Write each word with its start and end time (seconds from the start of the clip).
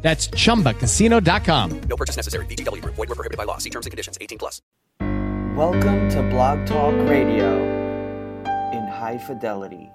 That's 0.00 0.28
chumbacasino.com. 0.28 1.80
No 1.80 1.96
purchase 1.96 2.16
necessary. 2.16 2.46
VGW 2.46 2.82
Group. 2.82 2.94
Void 2.94 3.08
were 3.08 3.14
prohibited 3.14 3.36
by 3.36 3.44
law. 3.44 3.58
See 3.58 3.70
terms 3.70 3.86
and 3.86 3.90
conditions. 3.90 4.16
18 4.20 4.38
plus. 4.38 4.62
Welcome 5.56 6.08
to 6.10 6.22
Blog 6.22 6.64
Talk 6.66 6.94
Radio 7.08 7.58
in 8.72 8.86
high 8.86 9.18
fidelity. 9.18 9.90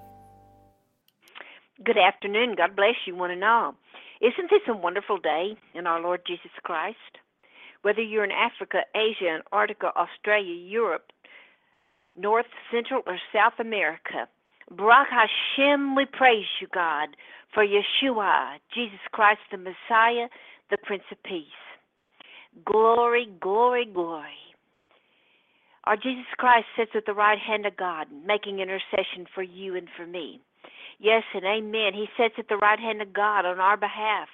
Good 1.82 1.96
afternoon. 1.96 2.54
God 2.56 2.76
bless 2.76 2.96
you, 3.06 3.16
one 3.16 3.30
and 3.30 3.42
all. 3.42 3.74
Isn't 4.20 4.50
this 4.50 4.60
a 4.68 4.76
wonderful 4.76 5.18
day 5.18 5.56
in 5.74 5.86
our 5.86 6.00
Lord 6.00 6.20
Jesus 6.26 6.50
Christ? 6.62 6.98
Whether 7.82 8.02
you're 8.02 8.24
in 8.24 8.30
Africa, 8.30 8.80
Asia, 8.94 9.38
Antarctica, 9.38 9.90
Australia, 9.96 10.54
Europe, 10.54 11.12
North, 12.16 12.46
Central, 12.70 13.02
or 13.06 13.18
South 13.32 13.58
America, 13.58 14.28
Baruch 14.70 15.08
Hashem, 15.10 15.94
we 15.94 16.06
praise 16.06 16.46
you, 16.60 16.68
God, 16.72 17.08
for 17.54 17.64
Yeshua, 17.64 18.56
Jesus 18.74 18.98
Christ, 19.12 19.40
the 19.50 19.56
Messiah, 19.56 20.28
the 20.70 20.76
Prince 20.82 21.04
of 21.10 21.22
Peace. 21.22 21.46
Glory, 22.64 23.28
glory, 23.40 23.86
glory. 23.86 24.26
Our 25.84 25.96
Jesus 25.96 26.26
Christ 26.36 26.66
sits 26.76 26.92
at 26.94 27.06
the 27.06 27.12
right 27.12 27.38
hand 27.38 27.66
of 27.66 27.76
God, 27.76 28.06
making 28.26 28.58
intercession 28.58 29.26
for 29.34 29.42
you 29.42 29.76
and 29.76 29.88
for 29.96 30.06
me. 30.06 30.40
Yes 30.98 31.22
and 31.34 31.44
amen. 31.44 31.92
He 31.94 32.06
sits 32.16 32.34
at 32.38 32.48
the 32.48 32.56
right 32.56 32.78
hand 32.78 33.02
of 33.02 33.12
God 33.12 33.44
on 33.44 33.60
our 33.60 33.76
behalf. 33.76 34.28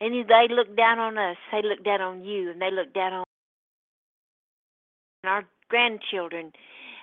And 0.00 0.12
they 0.28 0.46
look 0.50 0.76
down 0.76 0.98
on 0.98 1.16
us. 1.16 1.36
They 1.52 1.62
look 1.62 1.84
down 1.84 2.00
on 2.00 2.24
you, 2.24 2.50
and 2.50 2.60
they 2.60 2.70
look 2.70 2.92
down 2.92 3.12
on 3.12 3.24
our 5.24 5.44
grandchildren, 5.68 6.52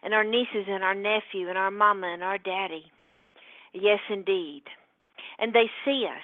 and 0.04 0.14
our 0.14 0.24
nieces, 0.24 0.66
and 0.68 0.84
our 0.84 0.94
nephew, 0.94 1.48
and 1.48 1.58
our 1.58 1.72
mama, 1.72 2.08
and 2.08 2.24
our 2.24 2.38
daddy. 2.38 2.84
Yes, 3.74 4.00
indeed. 4.10 4.64
And 5.42 5.54
they 5.54 5.70
see 5.84 6.06
us. 6.06 6.24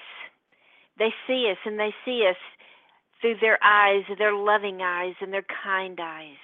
They 0.98 1.14
see 1.28 1.50
us, 1.52 1.58
and 1.66 1.80
they 1.80 1.94
see 2.06 2.26
us 2.30 2.38
through 3.20 3.36
their 3.42 3.62
eyes, 3.64 4.04
their 4.18 4.34
loving 4.34 4.82
eyes, 4.82 5.16
and 5.22 5.34
their 5.34 5.46
kind 5.64 6.00
eyes. 6.02 6.38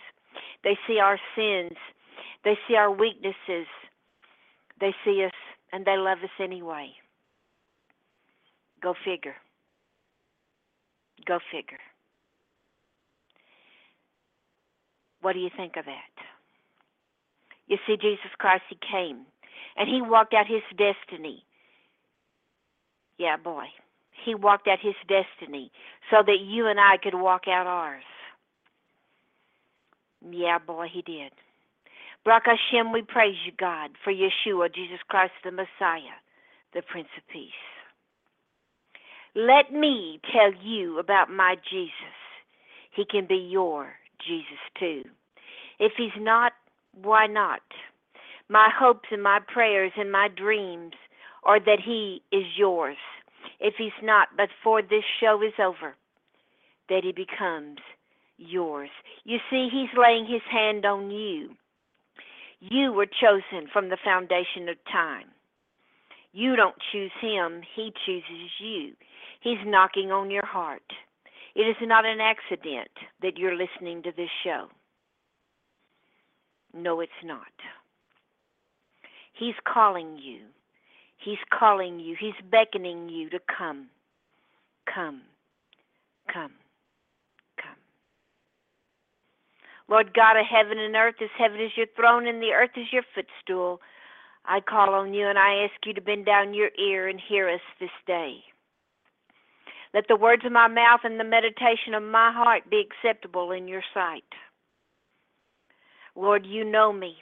They 0.63 0.77
see 0.87 0.99
our 0.99 1.19
sins. 1.35 1.77
They 2.43 2.57
see 2.67 2.75
our 2.75 2.91
weaknesses. 2.91 3.67
They 4.79 4.93
see 5.05 5.23
us 5.23 5.31
and 5.71 5.85
they 5.85 5.97
love 5.97 6.19
us 6.23 6.29
anyway. 6.39 6.91
Go 8.81 8.93
figure. 9.03 9.35
Go 11.25 11.39
figure. 11.51 11.79
What 15.21 15.33
do 15.33 15.39
you 15.39 15.49
think 15.55 15.77
of 15.77 15.85
that? 15.85 16.23
You 17.67 17.77
see, 17.87 17.95
Jesus 17.95 18.31
Christ, 18.37 18.63
He 18.69 18.77
came 18.91 19.25
and 19.77 19.89
He 19.89 20.01
walked 20.01 20.33
out 20.33 20.45
His 20.47 20.61
destiny. 20.77 21.43
Yeah, 23.17 23.37
boy. 23.37 23.65
He 24.25 24.35
walked 24.35 24.67
out 24.67 24.79
His 24.81 24.95
destiny 25.07 25.71
so 26.09 26.17
that 26.25 26.37
you 26.41 26.67
and 26.67 26.79
I 26.79 26.97
could 27.01 27.15
walk 27.15 27.43
out 27.47 27.67
ours. 27.67 28.03
Yeah, 30.29 30.59
boy, 30.59 30.87
He 30.91 31.01
did. 31.01 31.31
Baruch 32.25 32.43
Hashem, 32.45 32.93
we 32.93 33.01
praise 33.01 33.35
you, 33.45 33.51
God, 33.59 33.91
for 34.03 34.13
Yeshua, 34.13 34.73
Jesus 34.73 34.99
Christ, 35.09 35.33
the 35.43 35.51
Messiah, 35.51 36.17
the 36.73 36.81
Prince 36.81 37.09
of 37.17 37.27
Peace. 37.27 37.51
Let 39.35 39.73
me 39.73 40.21
tell 40.31 40.53
you 40.63 40.99
about 40.99 41.29
my 41.29 41.55
Jesus. 41.69 41.91
He 42.95 43.03
can 43.05 43.25
be 43.25 43.35
your 43.35 43.93
Jesus 44.25 44.59
too. 44.79 45.03
If 45.79 45.93
he's 45.97 46.15
not, 46.17 46.53
why 46.93 47.27
not? 47.27 47.61
My 48.47 48.69
hopes 48.73 49.09
and 49.11 49.23
my 49.23 49.39
prayers 49.51 49.91
and 49.97 50.11
my 50.11 50.27
dreams 50.27 50.93
are 51.45 51.59
that 51.59 51.79
he 51.83 52.21
is 52.31 52.45
yours. 52.57 52.97
If 53.59 53.75
he's 53.77 53.91
not, 54.01 54.29
but 54.35 54.49
before 54.49 54.81
this 54.81 55.03
show 55.19 55.41
is 55.41 55.53
over, 55.59 55.95
that 56.89 57.03
he 57.03 57.11
becomes 57.11 57.79
yours. 58.37 58.89
You 59.23 59.37
see, 59.49 59.69
he's 59.71 59.97
laying 59.97 60.25
his 60.25 60.41
hand 60.51 60.85
on 60.85 61.11
you. 61.11 61.51
You 62.59 62.93
were 62.93 63.05
chosen 63.05 63.67
from 63.71 63.89
the 63.89 63.97
foundation 64.03 64.69
of 64.69 64.77
time. 64.91 65.27
You 66.31 66.55
don't 66.55 66.75
choose 66.91 67.11
him, 67.21 67.61
he 67.75 67.93
chooses 68.05 68.51
you. 68.59 68.93
He's 69.41 69.59
knocking 69.65 70.11
on 70.11 70.31
your 70.31 70.45
heart. 70.45 70.81
It 71.55 71.61
is 71.61 71.75
not 71.81 72.05
an 72.05 72.19
accident 72.19 72.89
that 73.21 73.37
you're 73.37 73.55
listening 73.55 74.01
to 74.03 74.11
this 74.15 74.29
show. 74.43 74.67
No, 76.73 77.01
it's 77.01 77.11
not. 77.23 77.53
He's 79.33 79.53
calling 79.71 80.17
you. 80.17 80.39
He's 81.23 81.37
calling 81.57 81.99
you. 81.99 82.15
He's 82.19 82.33
beckoning 82.51 83.09
you 83.09 83.29
to 83.29 83.39
come. 83.39 83.87
Come. 84.93 85.21
Come. 86.31 86.51
Come. 87.57 87.77
Lord 89.87 90.13
God 90.13 90.37
of 90.37 90.45
heaven 90.45 90.77
and 90.79 90.95
earth, 90.95 91.15
as 91.21 91.29
heaven 91.37 91.61
is 91.61 91.71
your 91.77 91.87
throne 91.95 92.27
and 92.27 92.41
the 92.41 92.51
earth 92.51 92.71
is 92.75 92.87
your 92.91 93.03
footstool, 93.15 93.79
I 94.45 94.59
call 94.59 94.93
on 94.93 95.13
you 95.13 95.27
and 95.27 95.37
I 95.37 95.63
ask 95.63 95.85
you 95.85 95.93
to 95.93 96.01
bend 96.01 96.25
down 96.25 96.53
your 96.53 96.69
ear 96.77 97.07
and 97.07 97.19
hear 97.19 97.49
us 97.49 97.61
this 97.79 97.89
day. 98.05 98.39
Let 99.93 100.07
the 100.09 100.15
words 100.15 100.43
of 100.45 100.51
my 100.51 100.67
mouth 100.67 101.01
and 101.03 101.19
the 101.19 101.23
meditation 101.23 101.93
of 101.93 102.03
my 102.03 102.31
heart 102.33 102.69
be 102.69 102.83
acceptable 102.83 103.51
in 103.51 103.67
your 103.67 103.83
sight. 103.93 104.23
Lord, 106.15 106.45
you 106.45 106.65
know 106.65 106.91
me. 106.91 107.15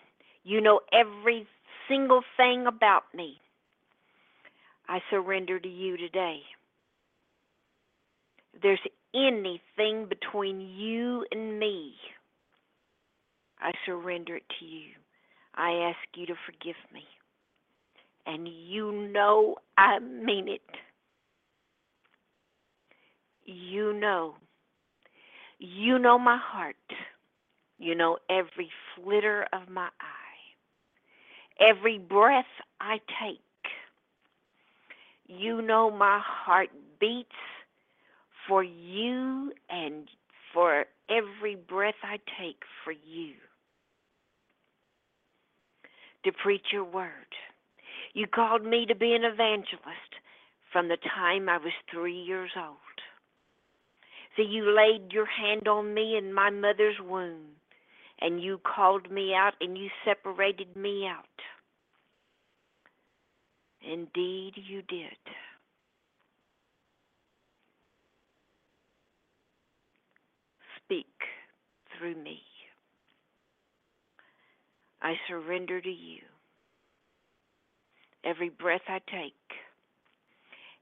You 0.44 0.62
know 0.62 0.79
every 0.91 1.45
single 1.88 2.23
thing 2.38 2.66
about 2.66 3.03
me. 3.13 3.38
I 4.91 5.00
surrender 5.09 5.57
to 5.57 5.69
you 5.69 5.96
today. 5.96 6.41
If 8.53 8.62
there's 8.62 8.81
anything 9.16 10.06
between 10.09 10.59
you 10.59 11.25
and 11.31 11.57
me, 11.57 11.94
I 13.62 13.72
surrender 13.85 14.35
it 14.35 14.44
to 14.59 14.66
you. 14.66 14.90
I 15.56 15.72
ask 15.90 15.97
you 16.13 16.25
to 16.25 16.34
forgive 16.46 16.75
me. 16.94 17.06
And 18.25 18.50
you 18.50 18.91
know 18.91 19.56
I 19.78 20.00
mean 20.00 20.50
it. 20.50 20.59
You 23.46 23.94
know. 23.94 24.35
You 25.57 26.00
know 26.00 26.19
my 26.19 26.38
heart. 26.38 26.75
You 27.78 27.96
know 27.96 28.18
every 28.30 28.69
flitter 28.97 29.47
of 29.53 29.69
my 29.69 29.88
eye. 30.01 31.66
Every 31.66 31.97
breath 31.97 32.44
I 32.81 32.97
take. 33.24 33.40
You 35.38 35.62
know 35.62 35.90
my 35.90 36.19
heart 36.22 36.69
beats 37.00 37.30
for 38.47 38.64
you 38.64 39.53
and 39.69 40.09
for 40.53 40.86
every 41.09 41.56
breath 41.56 41.96
I 42.03 42.18
take 42.40 42.64
for 42.84 42.92
you 42.92 43.34
to 46.25 46.31
preach 46.44 46.66
your 46.74 46.84
word. 46.84 47.09
You 48.14 48.28
called 48.28 48.66
me 48.66 48.86
to 48.88 48.96
be 48.96 49.14
an 49.14 49.24
evangelist 49.24 50.19
from 50.72 50.90
the 50.90 50.97
time 50.97 51.48
I 51.48 51.58
was 51.58 51.74
three 51.90 52.19
years 52.19 52.52
old. 52.58 52.75
So 54.36 54.44
you 54.44 54.75
laid 54.75 55.13
your 55.13 55.25
hand 55.28 55.68
on 55.68 55.94
me 55.94 56.18
in 56.18 56.34
my 56.34 56.50
mother's 56.50 56.98
womb, 57.02 57.56
and 58.19 58.42
you 58.42 58.60
called 58.60 59.10
me 59.10 59.33
out 59.33 59.54
and 59.62 59.78
you 59.78 59.89
separated 60.06 60.75
me 60.75 61.07
out. 61.07 61.25
Indeed, 63.81 64.54
you 64.56 64.81
did. 64.83 65.18
Speak 70.78 71.07
through 71.98 72.16
me. 72.16 72.39
I 75.01 75.13
surrender 75.28 75.81
to 75.81 75.89
you. 75.89 76.19
Every 78.24 78.50
breath 78.50 78.81
I 78.88 79.00
take, 79.12 79.33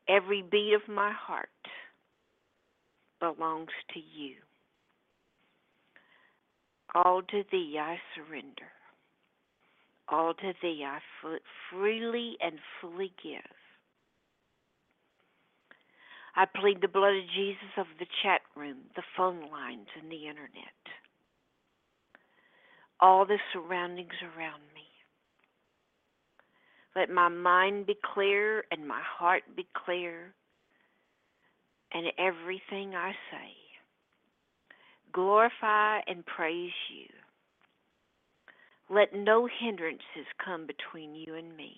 every 0.09 0.41
beat 0.41 0.73
of 0.73 0.93
my 0.93 1.11
heart 1.11 1.49
belongs 3.19 3.69
to 3.93 3.99
you. 3.99 4.35
All 6.95 7.21
to 7.21 7.43
thee 7.51 7.77
I 7.79 7.97
surrender. 8.15 8.67
All 10.11 10.33
to 10.35 10.53
thee 10.61 10.83
I 10.85 10.99
freely 11.71 12.37
and 12.41 12.59
fully 12.81 13.13
give. 13.23 13.41
I 16.35 16.45
plead 16.45 16.81
the 16.81 16.87
blood 16.87 17.15
of 17.15 17.25
Jesus 17.35 17.71
over 17.77 17.89
the 17.99 18.07
chat 18.23 18.41
room, 18.55 18.77
the 18.95 19.03
phone 19.17 19.49
lines, 19.51 19.87
and 20.01 20.11
the 20.11 20.27
internet. 20.27 20.93
all 23.01 23.25
the 23.25 23.39
surroundings 23.53 24.15
around 24.23 24.61
me. 24.75 24.87
Let 26.95 27.09
my 27.09 27.29
mind 27.29 27.87
be 27.87 27.97
clear 28.13 28.65
and 28.71 28.87
my 28.87 29.01
heart 29.03 29.43
be 29.55 29.67
clear, 29.85 30.33
and 31.93 32.07
everything 32.19 32.95
I 32.95 33.11
say 33.31 33.53
glorify 35.13 36.01
and 36.07 36.25
praise 36.25 36.71
you. 36.93 37.07
Let 38.89 39.13
no 39.13 39.47
hindrances 39.47 40.25
come 40.43 40.65
between 40.65 41.13
you 41.13 41.35
and 41.35 41.55
me, 41.55 41.77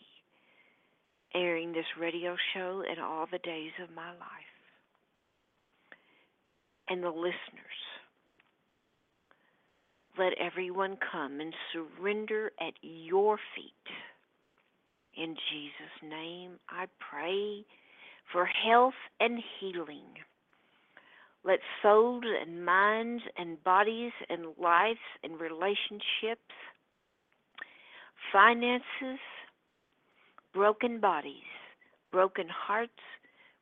airing 1.35 1.73
this 1.73 1.85
radio 1.99 2.35
show 2.53 2.83
and 2.89 2.99
all 2.99 3.27
the 3.29 3.39
days 3.39 3.71
of 3.83 3.93
my 3.93 4.09
life. 4.11 4.51
And 6.89 7.03
the 7.03 7.09
listeners, 7.09 7.81
let 10.17 10.33
everyone 10.39 10.97
come 11.11 11.39
and 11.39 11.53
surrender 11.73 12.51
at 12.59 12.73
your 12.81 13.37
feet. 13.55 13.95
In 15.17 15.35
Jesus' 15.51 16.09
name, 16.09 16.59
I 16.69 16.85
pray 16.99 17.65
for 18.31 18.45
health 18.45 18.93
and 19.19 19.39
healing. 19.59 20.15
Let 21.43 21.59
souls 21.81 22.23
and 22.41 22.63
minds 22.63 23.23
and 23.37 23.61
bodies 23.63 24.11
and 24.29 24.47
lives 24.57 24.99
and 25.23 25.39
relationships, 25.39 26.53
finances, 28.31 29.19
broken 30.53 30.99
bodies, 30.99 31.35
broken 32.11 32.47
hearts, 32.49 32.91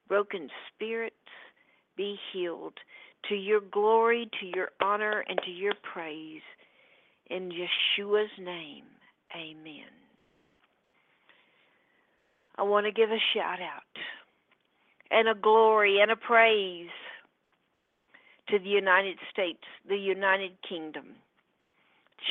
broken 0.08 0.50
spirits 0.74 1.16
be 1.96 2.18
healed 2.32 2.74
to 3.28 3.36
your 3.36 3.62
glory, 3.62 4.30
to 4.40 4.46
your 4.46 4.70
honor, 4.82 5.24
and 5.28 5.40
to 5.46 5.52
your 5.52 5.74
praise. 5.94 6.42
In 7.30 7.52
Yeshua's 7.52 8.32
name, 8.40 8.86
amen. 9.36 9.92
I 12.58 12.64
want 12.64 12.86
to 12.86 12.92
give 12.92 13.10
a 13.10 13.20
shout 13.34 13.60
out 13.62 13.84
and 15.12 15.28
a 15.28 15.36
glory 15.36 16.00
and 16.02 16.12
a 16.12 16.16
praise 16.16 16.90
to 18.50 18.60
the 18.60 18.70
United 18.70 19.18
States, 19.32 19.64
the 19.88 19.98
United 19.98 20.52
Kingdom, 20.68 21.16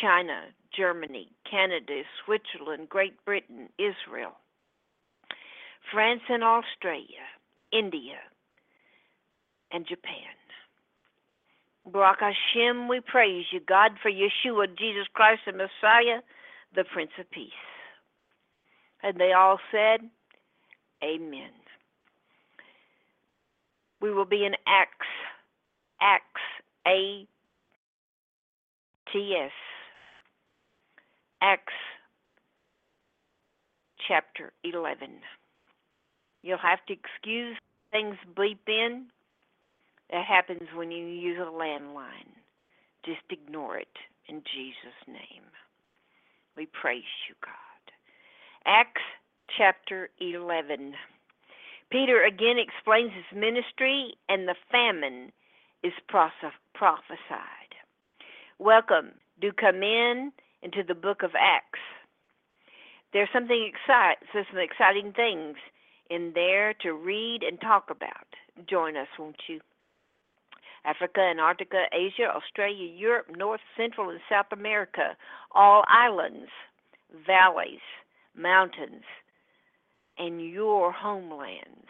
China, 0.01 0.43
Germany, 0.77 1.29
Canada, 1.49 2.03
Switzerland, 2.25 2.89
Great 2.89 3.25
Britain, 3.25 3.69
Israel, 3.79 4.33
France 5.93 6.23
and 6.29 6.45
Australia, 6.45 7.27
India, 7.73 8.19
and 9.73 9.87
Japan. 9.87 10.35
Baruch 11.87 12.21
Hashem, 12.21 12.89
we 12.89 13.01
praise 13.01 13.47
you, 13.51 13.61
God, 13.61 13.93
for 14.03 14.11
Yeshua, 14.11 14.67
Jesus 14.79 15.07
Christ, 15.15 15.43
the 15.47 15.53
Messiah, 15.53 16.21
the 16.75 16.85
Prince 16.85 17.13
of 17.19 17.31
Peace. 17.31 17.51
And 19.03 19.19
they 19.19 19.33
all 19.33 19.59
said, 19.73 20.01
Amen. 21.03 21.51
We 24.01 24.13
will 24.13 24.25
be 24.25 24.45
in 24.45 24.53
Acts, 24.67 25.07
Acts, 26.01 26.41
A 26.87 27.27
T 29.13 29.35
S, 29.35 29.51
Acts 31.41 31.73
chapter 34.09 34.53
11. 34.65 35.21
You'll 36.43 36.59
have 36.59 36.85
to 36.87 36.95
excuse 36.95 37.57
things 37.93 38.17
bleep 38.35 38.67
in. 38.67 39.07
That 40.11 40.25
happens 40.25 40.69
when 40.75 40.91
you 40.91 41.07
use 41.07 41.39
a 41.39 41.51
landline. 41.51 42.33
Just 43.05 43.21
ignore 43.31 43.77
it 43.79 43.87
in 44.29 44.43
Jesus' 44.55 45.07
name. 45.07 45.45
We 46.57 46.67
praise 46.67 47.03
you, 47.29 47.35
God. 47.45 47.55
Acts 48.67 49.03
chapter 49.57 50.11
11. 50.21 50.95
Peter 51.91 52.25
again 52.25 52.57
explains 52.59 53.13
his 53.13 53.39
ministry, 53.39 54.15
and 54.29 54.49
the 54.49 54.57
famine 54.71 55.31
is 55.85 55.93
prophesied. 56.09 56.53
Welcome. 58.59 59.13
Do 59.41 59.53
come 59.53 59.83
in 59.83 60.33
into 60.63 60.83
the 60.83 60.95
book 60.95 61.23
of 61.23 61.31
Acts. 61.39 61.81
There's 63.13 63.29
something 63.33 63.69
excite, 63.69 64.19
so 64.33 64.45
some 64.51 64.61
exciting 64.61 65.13
things 65.13 65.57
in 66.11 66.33
there 66.35 66.75
to 66.83 66.93
read 66.93 67.43
and 67.43 67.61
talk 67.61 67.91
about. 67.91 68.27
Join 68.69 68.97
us, 68.97 69.09
won't 69.19 69.41
you? 69.49 69.61
Africa, 70.85 71.21
Antarctica, 71.21 71.85
Asia, 71.93 72.29
Australia, 72.35 72.87
Europe, 72.87 73.27
North, 73.37 73.61
Central, 73.77 74.11
and 74.11 74.21
South 74.29 74.47
America, 74.53 75.17
all 75.53 75.85
islands, 75.89 76.51
valleys, 77.27 77.81
mountains, 78.37 79.05
and 80.19 80.41
your 80.51 80.93
homelands. 80.93 81.89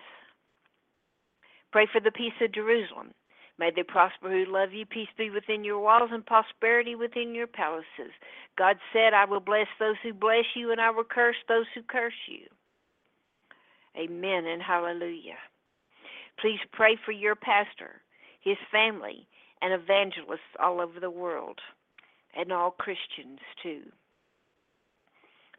Pray 1.70 1.86
for 1.92 2.00
the 2.00 2.10
peace 2.10 2.32
of 2.40 2.52
Jerusalem. 2.52 3.12
May 3.58 3.70
they 3.74 3.82
prosper 3.82 4.30
who 4.30 4.44
love 4.50 4.72
you. 4.72 4.86
Peace 4.86 5.08
be 5.16 5.30
within 5.30 5.64
your 5.64 5.80
walls 5.80 6.10
and 6.12 6.24
prosperity 6.24 6.94
within 6.94 7.34
your 7.34 7.48
palaces. 7.48 8.12
God 8.56 8.76
said, 8.92 9.14
I 9.14 9.24
will 9.24 9.40
bless 9.40 9.66
those 9.80 9.96
who 10.02 10.12
bless 10.12 10.44
you, 10.54 10.70
and 10.70 10.80
I 10.80 10.90
will 10.90 11.04
curse 11.04 11.36
those 11.48 11.66
who 11.74 11.82
curse 11.82 12.12
you. 12.28 12.46
Amen 13.96 14.46
and 14.46 14.62
hallelujah. 14.62 15.38
Please 16.40 16.60
pray 16.72 16.96
for 17.04 17.10
your 17.10 17.34
pastor, 17.34 18.00
his 18.40 18.56
family, 18.70 19.26
and 19.60 19.72
evangelists 19.72 20.54
all 20.62 20.80
over 20.80 21.00
the 21.00 21.10
world, 21.10 21.58
and 22.36 22.52
all 22.52 22.70
Christians 22.70 23.40
too. 23.60 23.82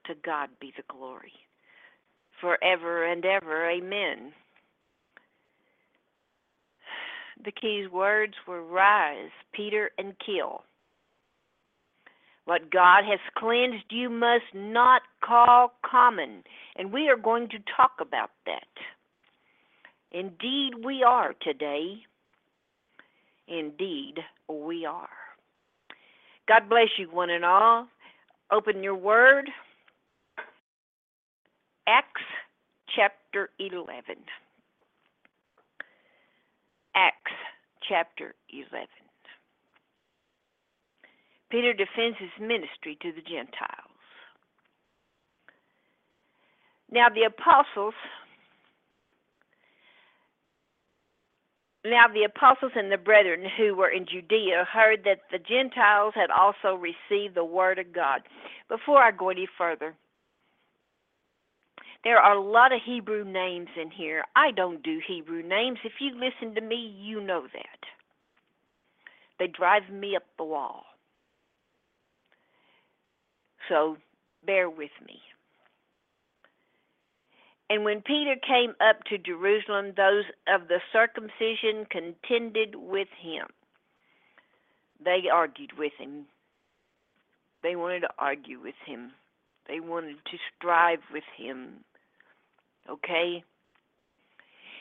To 0.06 0.14
God 0.24 0.50
be 0.62 0.72
the 0.78 0.84
glory. 0.88 1.34
Forever 2.40 3.06
and 3.06 3.26
ever, 3.26 3.70
amen. 3.70 4.32
The 7.44 7.52
key's 7.52 7.90
words 7.90 8.34
were 8.48 8.64
rise, 8.64 9.32
Peter, 9.54 9.92
and 9.98 10.14
kill. 10.26 10.64
What 12.46 12.72
God 12.72 13.04
has 13.06 13.20
cleansed, 13.38 13.86
you 13.92 14.10
must 14.10 14.54
not 14.54 15.04
call 15.24 15.74
common. 15.86 16.44
And 16.76 16.92
we 16.92 17.08
are 17.08 17.16
going 17.16 17.48
to 17.50 17.60
talk 17.78 17.92
about 18.02 18.32
that. 18.46 18.64
Indeed, 20.12 20.84
we 20.84 21.04
are 21.04 21.34
today. 21.42 21.98
Indeed, 23.48 24.16
we 24.48 24.86
are. 24.86 25.10
God 26.48 26.68
bless 26.68 26.88
you, 26.98 27.08
one 27.12 27.30
and 27.30 27.46
all. 27.46 27.88
Open 28.52 28.82
your 28.82 28.96
word. 28.96 29.50
Acts 31.88 32.22
chapter 32.96 33.52
11. 33.60 34.16
Acts 36.96 37.32
chapter 37.90 38.36
11. 38.54 38.88
Peter 41.50 41.74
defends 41.74 42.18
his 42.20 42.30
ministry 42.40 42.98
to 43.02 43.12
the 43.12 43.22
Gentiles. 43.22 43.98
Now 46.92 47.10
the 47.10 47.24
apostles 47.24 47.96
Now 51.86 52.08
the 52.14 52.26
apostles 52.26 52.74
and 52.76 52.92
the 52.92 52.98
brethren 52.98 53.46
who 53.58 53.74
were 53.74 53.90
in 53.90 54.06
Judea 54.06 54.68
heard 54.72 55.06
that 55.06 55.22
the 55.32 55.40
Gentiles 55.40 56.14
had 56.14 56.30
also 56.30 56.76
received 56.76 57.36
the 57.36 57.46
word 57.46 57.80
of 57.80 57.94
God. 57.94 58.22
Before 58.68 59.02
I 59.02 59.12
go 59.12 59.30
any 59.30 59.48
further, 59.58 59.96
there 62.04 62.18
are 62.18 62.36
a 62.36 62.42
lot 62.42 62.72
of 62.72 62.80
Hebrew 62.86 63.26
names 63.26 63.70
in 63.80 63.92
here. 63.92 64.24
I 64.36 64.52
don't 64.52 64.82
do 64.82 65.02
Hebrew 65.06 65.44
names. 65.44 65.80
If 65.84 65.94
you 66.00 66.12
listen 66.14 66.56
to 66.56 66.62
me, 66.62 66.96
you 66.98 67.22
know 67.22 67.44
that. 67.54 67.80
They 69.38 69.48
drive 69.48 69.90
me 69.92 70.16
up 70.16 70.24
the 70.38 70.44
wall. 70.44 70.84
So 73.68 73.98
bear 74.46 74.70
with 74.70 74.92
me. 75.06 75.20
And 77.70 77.84
when 77.84 78.02
Peter 78.02 78.36
came 78.36 78.74
up 78.82 79.04
to 79.06 79.18
Jerusalem, 79.18 79.94
those 79.96 80.26
of 80.48 80.68
the 80.68 80.80
circumcision 80.92 81.86
contended 81.90 82.76
with 82.76 83.10
him. 83.22 83.46
They 85.04 85.30
argued 85.32 85.78
with 85.78 85.94
him. 86.00 86.26
They 87.62 87.76
wanted 87.76 88.02
to 88.02 88.10
argue 88.18 88.60
with 88.60 88.76
him. 88.86 89.12
They 89.68 89.80
wanted 89.80 90.16
to 90.32 90.38
strive 90.58 91.00
with 91.14 91.24
him. 91.38 91.84
Okay? 92.88 93.44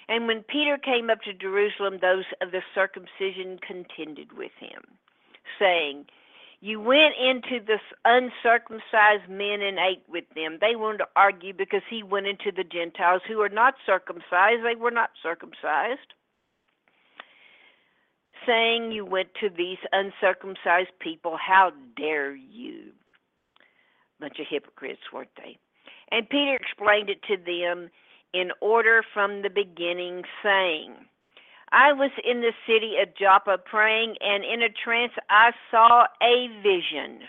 And 0.09 0.26
when 0.26 0.43
Peter 0.43 0.78
came 0.78 1.11
up 1.11 1.23
to 1.23 1.35
Jerusalem, 1.35 1.99
those 2.00 2.25
of 2.40 2.50
the 2.50 2.62
circumcision 2.75 3.59
contended 3.67 4.33
with 4.37 4.52
him, 4.59 4.83
saying, 5.59 6.07
You 6.61 6.81
went 6.81 7.14
into 7.21 7.61
the 7.64 7.78
uncircumcised 8.05 9.28
men 9.28 9.61
and 9.61 9.78
ate 9.78 10.02
with 10.09 10.25
them. 10.35 10.59
They 10.61 10.76
wanted 10.76 10.99
to 10.99 11.09
argue 11.14 11.52
because 11.52 11.83
he 11.90 12.02
went 12.02 12.26
into 12.26 12.50
the 12.50 12.64
Gentiles 12.64 13.23
who 13.28 13.40
are 13.43 13.50
not 13.50 13.75
circumcised. 13.85 14.64
They 14.64 14.76
were 14.76 14.90
not 14.90 15.11
circumcised. 15.23 16.14
saying 18.47 18.93
you 18.93 19.05
went 19.05 19.28
to 19.40 19.50
these 19.50 19.78
uncircumcised 19.93 20.99
people. 21.00 21.37
How 21.37 21.73
dare 21.97 22.35
you? 22.35 22.93
Bunch 24.21 24.38
of 24.40 24.47
hypocrites, 24.49 25.02
weren't 25.12 25.28
they? 25.37 25.59
And 26.11 26.29
Peter 26.29 26.55
explained 26.55 27.11
it 27.11 27.23
to 27.25 27.37
them 27.37 27.91
in 28.33 28.50
order 28.61 29.03
from 29.15 29.43
the 29.43 29.50
beginning, 29.50 30.23
saying, 30.43 30.95
I 31.71 31.93
was 31.93 32.11
in 32.25 32.41
the 32.41 32.53
city 32.67 32.97
of 33.03 33.15
Joppa 33.15 33.59
praying, 33.59 34.17
and 34.21 34.45
in 34.45 34.62
a 34.62 34.69
trance 34.71 35.12
I 35.29 35.53
saw 35.71 36.07
a 36.23 36.49
vision. 36.62 37.21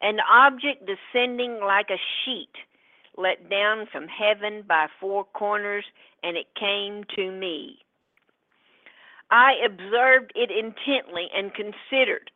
An 0.00 0.18
object 0.20 0.86
descending 0.86 1.60
like 1.60 1.90
a 1.90 2.00
sheet 2.24 2.52
let 3.18 3.50
down 3.50 3.86
from 3.92 4.06
heaven 4.08 4.64
by 4.66 4.86
four 4.98 5.24
corners, 5.24 5.84
and 6.22 6.36
it 6.36 6.46
came 6.58 7.04
to 7.16 7.30
me. 7.30 7.78
I 9.30 9.54
observed 9.64 10.32
it 10.34 10.50
intently 10.50 11.28
and 11.36 11.52
considered. 11.54 12.30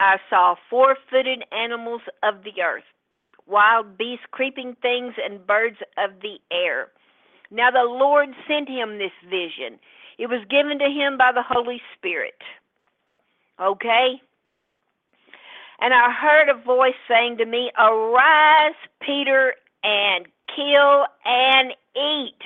I 0.00 0.18
saw 0.28 0.54
four 0.68 0.96
footed 1.10 1.44
animals 1.50 2.02
of 2.22 2.44
the 2.44 2.62
earth, 2.62 2.84
wild 3.48 3.96
beasts, 3.98 4.26
creeping 4.30 4.76
things, 4.82 5.14
and 5.22 5.46
birds 5.46 5.78
of 5.96 6.10
the 6.22 6.38
air. 6.50 6.88
Now 7.50 7.70
the 7.70 7.84
Lord 7.84 8.28
sent 8.46 8.68
him 8.68 8.98
this 8.98 9.12
vision. 9.24 9.78
It 10.18 10.28
was 10.28 10.40
given 10.50 10.78
to 10.78 10.90
him 10.90 11.16
by 11.16 11.32
the 11.32 11.42
Holy 11.42 11.80
Spirit. 11.96 12.40
Okay? 13.60 14.20
And 15.80 15.94
I 15.94 16.10
heard 16.10 16.48
a 16.48 16.62
voice 16.62 16.94
saying 17.06 17.38
to 17.38 17.46
me, 17.46 17.70
Arise, 17.78 18.74
Peter, 19.00 19.54
and 19.84 20.26
kill 20.54 21.06
and 21.24 21.72
eat. 21.96 22.38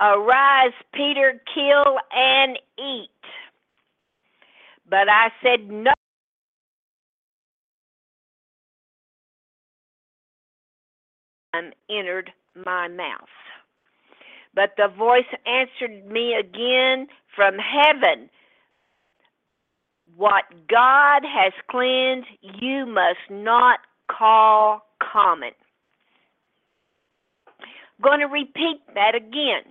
Arise, 0.00 0.72
Peter, 0.92 1.40
kill 1.54 1.98
and 2.14 2.58
eat. 2.78 3.10
But 4.88 5.08
I 5.08 5.30
said, 5.42 5.68
No. 5.70 5.92
Entered 11.90 12.32
my 12.64 12.88
mouth. 12.88 13.28
But 14.54 14.72
the 14.76 14.88
voice 14.88 15.30
answered 15.46 16.06
me 16.10 16.34
again 16.34 17.08
from 17.34 17.56
heaven 17.58 18.30
What 20.16 20.44
God 20.68 21.22
has 21.24 21.52
cleansed, 21.70 22.28
you 22.40 22.86
must 22.86 23.30
not 23.30 23.80
call 24.08 24.86
common. 25.00 25.52
Going 28.02 28.20
to 28.20 28.26
repeat 28.26 28.80
that 28.94 29.14
again. 29.14 29.62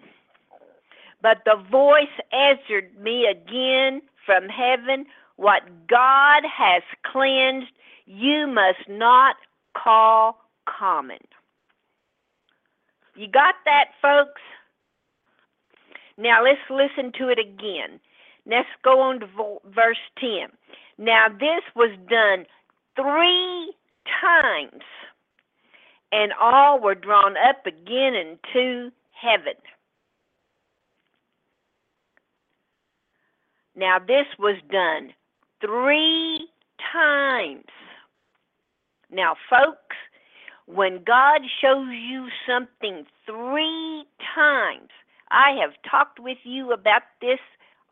But 1.22 1.40
the 1.46 1.58
voice 1.72 2.16
answered 2.32 2.92
me 3.02 3.26
again 3.26 4.02
from 4.26 4.50
heaven 4.50 5.06
What 5.38 5.64
God 5.88 6.44
has 6.46 6.84
cleansed, 7.12 7.72
you 8.06 8.46
must 8.46 8.88
not 8.88 9.36
call 9.76 10.38
common. 10.68 11.20
You 13.16 13.28
got 13.28 13.56
that, 13.66 13.86
folks? 14.02 14.42
Now 16.18 16.44
let's 16.44 16.60
listen 16.70 17.12
to 17.18 17.30
it 17.30 17.40
again. 17.40 18.00
Let's 18.46 18.70
go 18.84 19.02
on 19.02 19.20
to 19.22 19.28
verse 19.74 19.98
10. 20.20 20.50
Now 20.98 21.28
this 21.30 21.64
was 21.76 21.92
done 22.10 22.46
three 22.96 23.74
times, 24.22 24.84
and 26.12 26.32
all 26.40 26.80
were 26.80 26.96
drawn 26.96 27.36
up 27.38 27.66
again 27.66 28.14
into 28.16 28.92
heaven. 29.12 29.56
Now 33.76 34.00
this 34.00 34.28
was 34.40 34.58
done 34.72 35.14
three 35.60 36.48
times. 36.94 37.66
Now, 39.12 39.36
folks, 39.50 39.96
when 40.68 41.04
God 41.06 41.42
shows 41.62 41.90
you 41.92 42.28
something 42.48 43.06
three 43.26 44.06
times, 44.36 44.90
I 45.30 45.58
have 45.62 45.72
talked 45.90 46.20
with 46.20 46.38
you 46.44 46.72
about 46.72 47.04
this 47.22 47.40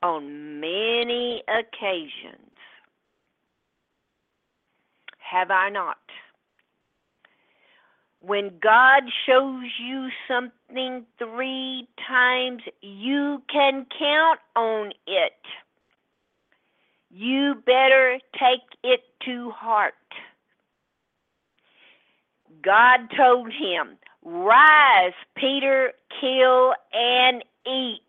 on 0.01 0.59
many 0.59 1.43
occasions. 1.47 2.51
Have 5.19 5.51
I 5.51 5.69
not? 5.69 5.97
When 8.21 8.51
God 8.61 9.03
shows 9.27 9.65
you 9.79 10.09
something 10.27 11.05
three 11.17 11.87
times, 12.07 12.61
you 12.81 13.41
can 13.51 13.85
count 13.99 14.39
on 14.55 14.91
it. 15.07 15.33
You 17.09 17.55
better 17.65 18.19
take 18.33 18.61
it 18.83 19.01
to 19.25 19.51
heart. 19.51 19.93
God 22.61 23.09
told 23.15 23.51
him, 23.51 23.97
Rise, 24.23 25.13
Peter, 25.35 25.93
kill 26.19 26.73
and 26.93 27.43
eat. 27.65 27.99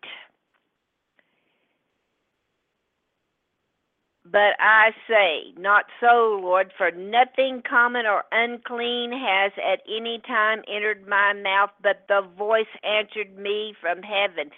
But 4.24 4.56
I 4.58 4.90
say, 5.08 5.52
Not 5.56 5.84
so, 6.00 6.38
Lord, 6.42 6.72
for 6.76 6.90
nothing 6.90 7.62
common 7.68 8.06
or 8.06 8.24
unclean 8.32 9.12
has 9.12 9.52
at 9.58 9.80
any 9.88 10.20
time 10.26 10.62
entered 10.68 11.06
my 11.06 11.32
mouth, 11.32 11.70
but 11.82 12.04
the 12.08 12.22
voice 12.36 12.66
answered 12.82 13.38
me 13.38 13.74
from 13.80 14.02
heaven. 14.02 14.50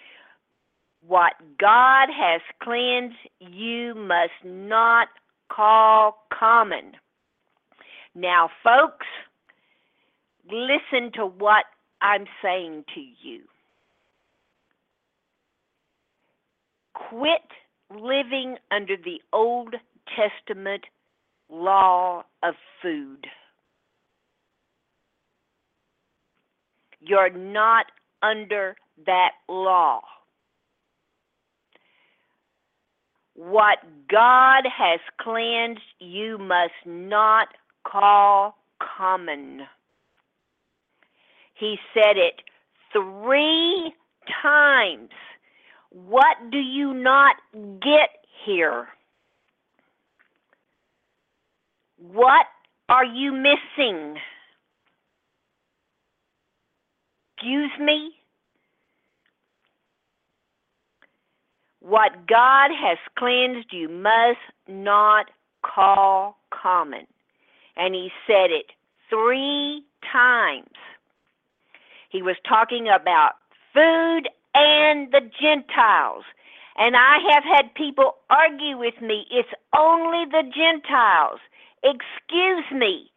What 1.06 1.34
God 1.58 2.08
has 2.10 2.40
cleansed, 2.62 3.16
you 3.38 3.94
must 3.94 4.44
not 4.44 5.08
call 5.50 6.24
common. 6.32 6.92
Now, 8.14 8.48
folks, 8.64 9.06
listen 10.50 11.12
to 11.14 11.26
what 11.26 11.64
I'm 12.00 12.26
saying 12.42 12.84
to 12.94 13.00
you. 13.00 13.42
Quit 16.94 17.42
living 17.90 18.56
under 18.70 18.96
the 18.96 19.20
Old 19.32 19.74
Testament 20.16 20.84
law 21.50 22.24
of 22.42 22.54
food. 22.82 23.26
You're 27.00 27.30
not 27.30 27.86
under 28.22 28.76
that 29.04 29.32
law. 29.48 30.00
What 33.34 33.78
God 34.10 34.64
has 34.66 35.00
cleansed, 35.20 35.80
you 36.00 36.38
must 36.38 36.72
not 36.86 37.48
call 37.86 38.56
common. 38.80 39.60
He 41.58 41.76
said 41.94 42.16
it 42.16 42.42
three 42.92 43.92
times. 44.42 45.10
What 45.90 46.36
do 46.50 46.58
you 46.58 46.92
not 46.92 47.36
get 47.80 48.10
here? 48.44 48.88
What 51.98 52.46
are 52.88 53.04
you 53.04 53.32
missing? 53.32 54.16
Excuse 57.36 57.70
me? 57.80 58.10
What 61.80 62.26
God 62.26 62.70
has 62.72 62.98
cleansed, 63.18 63.68
you 63.72 63.88
must 63.88 64.38
not 64.68 65.26
call 65.62 66.36
common. 66.50 67.06
And 67.76 67.94
he 67.94 68.10
said 68.26 68.50
it 68.50 68.66
three 69.08 69.84
times. 70.12 70.68
He 72.16 72.22
was 72.22 72.36
talking 72.48 72.88
about 72.88 73.32
food 73.74 74.30
and 74.54 75.12
the 75.12 75.20
Gentiles. 75.38 76.24
And 76.78 76.96
I 76.96 77.18
have 77.30 77.44
had 77.44 77.74
people 77.74 78.14
argue 78.30 78.78
with 78.78 79.02
me, 79.02 79.26
it's 79.30 79.50
only 79.76 80.24
the 80.24 80.44
Gentiles. 80.44 81.40
Excuse 81.82 82.64
me. 82.72 83.10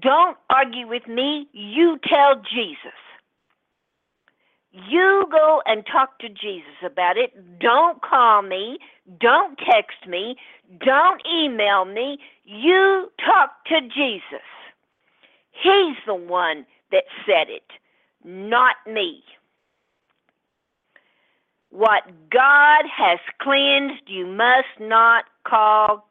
Don't 0.00 0.36
argue 0.50 0.86
with 0.86 1.08
me. 1.08 1.48
You 1.52 1.98
tell 2.06 2.36
Jesus. 2.36 3.00
You 4.70 5.26
go 5.28 5.60
and 5.66 5.84
talk 5.84 6.20
to 6.20 6.28
Jesus 6.28 6.78
about 6.86 7.16
it. 7.16 7.58
Don't 7.58 8.00
call 8.02 8.42
me. 8.42 8.78
Don't 9.18 9.58
text 9.58 10.06
me. 10.06 10.36
Don't 10.78 11.20
email 11.26 11.86
me. 11.86 12.18
You 12.44 13.10
talk 13.18 13.64
to 13.66 13.80
Jesus. 13.80 14.46
He's 15.50 15.96
the 16.06 16.14
one 16.14 16.64
that 16.92 17.04
said 17.26 17.48
it, 17.48 17.64
not 18.24 18.76
me. 18.86 19.22
What 21.70 22.04
God 22.30 22.84
has 22.94 23.18
cleansed, 23.40 24.04
you 24.08 24.26
must 24.26 24.80
not 24.80 25.24
call 25.46 26.08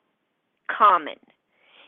common. 0.76 1.18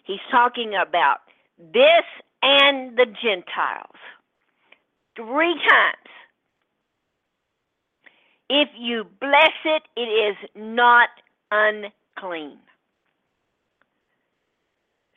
He's 0.05 0.19
talking 0.31 0.73
about 0.75 1.19
this 1.57 2.05
and 2.43 2.97
the 2.97 3.05
Gentiles. 3.05 3.97
Three 5.15 5.55
times 5.69 6.09
If 8.49 8.69
you 8.77 9.05
bless 9.19 9.55
it, 9.65 9.83
it 9.95 10.01
is 10.01 10.37
not 10.55 11.09
unclean. 11.51 12.59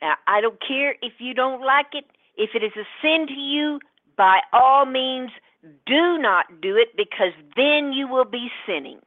Now, 0.01 0.15
I 0.27 0.41
don't 0.41 0.59
care 0.65 0.95
if 1.01 1.13
you 1.19 1.33
don't 1.33 1.61
like 1.63 1.87
it. 1.93 2.05
If 2.37 2.51
it 2.55 2.63
is 2.63 2.71
a 2.77 2.85
sin 3.01 3.27
to 3.27 3.33
you, 3.33 3.79
by 4.17 4.39
all 4.51 4.85
means, 4.85 5.29
do 5.85 6.17
not 6.17 6.61
do 6.61 6.75
it 6.75 6.95
because 6.97 7.33
then 7.55 7.93
you 7.93 8.07
will 8.07 8.25
be 8.25 8.49
sinning. 8.65 8.99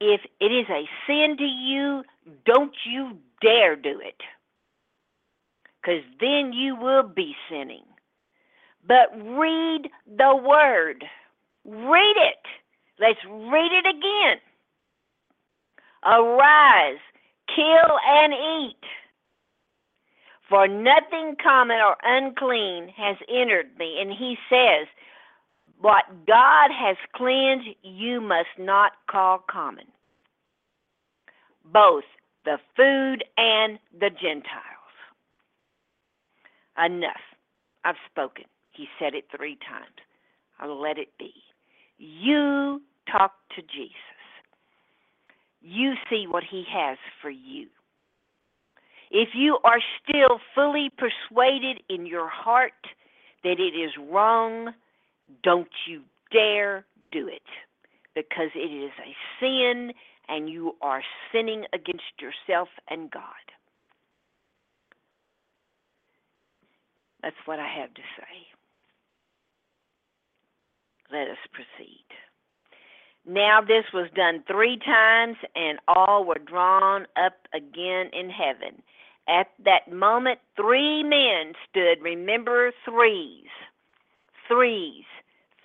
If 0.00 0.20
it 0.40 0.52
is 0.52 0.66
a 0.68 0.88
sin 1.06 1.36
to 1.38 1.44
you, 1.44 2.02
don't 2.44 2.74
you 2.84 3.16
dare 3.40 3.76
do 3.76 4.00
it 4.00 4.20
because 5.86 6.02
then 6.20 6.52
you 6.52 6.76
will 6.76 7.04
be 7.04 7.34
sinning. 7.48 7.84
But 8.86 9.10
read 9.14 9.88
the 10.06 10.36
word. 10.36 11.04
Read 11.64 12.16
it. 12.16 12.42
Let's 12.98 13.18
read 13.24 13.72
it 13.72 13.86
again. 13.86 14.38
Arise, 16.04 16.98
kill 17.54 17.98
and 18.08 18.32
eat. 18.32 18.76
For 20.48 20.68
nothing 20.68 21.36
common 21.42 21.78
or 21.78 21.96
unclean 22.04 22.88
has 22.96 23.16
entered 23.28 23.76
me. 23.78 23.98
And 24.00 24.10
he 24.12 24.36
says, 24.48 24.86
What 25.80 26.04
God 26.26 26.70
has 26.70 26.96
cleansed, 27.14 27.68
you 27.82 28.20
must 28.20 28.56
not 28.58 28.92
call 29.10 29.38
common. 29.50 29.86
Both 31.72 32.04
the 32.44 32.58
food 32.76 33.24
and 33.36 33.78
the 33.98 34.10
Gentiles. 34.10 34.76
Enough. 36.78 37.16
I've 37.84 37.96
spoken. 38.10 38.44
He 38.70 38.86
said 38.98 39.14
it 39.14 39.24
three 39.34 39.58
times. 39.68 39.96
I'll 40.60 40.80
let 40.80 40.98
it 40.98 41.08
be. 41.18 41.32
You 41.98 42.82
talk 43.10 43.32
to 43.56 43.62
Jesus. 43.62 43.96
You 45.60 45.94
see 46.08 46.26
what 46.28 46.44
he 46.48 46.64
has 46.70 46.98
for 47.20 47.30
you. 47.30 47.66
If 49.10 49.30
you 49.34 49.58
are 49.64 49.80
still 50.02 50.40
fully 50.54 50.90
persuaded 50.90 51.80
in 51.88 52.06
your 52.06 52.28
heart 52.28 52.72
that 53.44 53.60
it 53.60 53.76
is 53.76 53.92
wrong, 54.10 54.72
don't 55.42 55.68
you 55.86 56.02
dare 56.32 56.84
do 57.12 57.28
it 57.28 57.42
because 58.14 58.50
it 58.54 58.58
is 58.58 58.90
a 58.98 59.14
sin 59.40 59.92
and 60.28 60.48
you 60.48 60.74
are 60.82 61.02
sinning 61.32 61.64
against 61.72 62.02
yourself 62.20 62.68
and 62.88 63.10
God. 63.10 63.22
That's 67.22 67.36
what 67.44 67.58
I 67.58 67.68
have 67.68 67.94
to 67.94 68.02
say. 68.18 68.46
Let 71.12 71.28
us 71.28 71.38
proceed. 71.52 72.04
Now 73.26 73.60
this 73.60 73.84
was 73.92 74.08
done 74.14 74.44
three 74.46 74.78
times, 74.78 75.36
and 75.56 75.78
all 75.88 76.24
were 76.24 76.38
drawn 76.44 77.06
up 77.16 77.34
again 77.52 78.10
in 78.12 78.30
heaven. 78.30 78.82
At 79.28 79.48
that 79.64 79.92
moment, 79.92 80.38
three 80.54 81.02
men 81.02 81.54
stood. 81.68 82.02
Remember 82.02 82.72
threes. 82.84 83.48
Threes. 84.48 85.04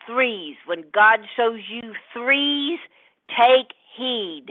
Threes. 0.08 0.56
When 0.65 0.84
God 0.94 1.20
shows 1.36 1.60
you 1.70 1.94
threes, 2.13 2.80
take 3.30 3.74
heed. 3.96 4.48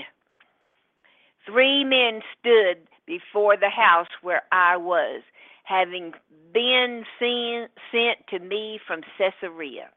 Three 1.45 1.85
men 1.85 2.21
stood 2.39 2.87
before 3.07 3.57
the 3.57 3.71
house 3.71 4.09
where 4.23 4.43
I 4.53 4.77
was, 4.77 5.23
having 5.65 6.13
been 6.53 7.05
seen, 7.19 7.67
sent 7.91 8.19
to 8.29 8.39
me 8.39 8.79
from 8.87 9.01
Caesarea. 9.19 9.89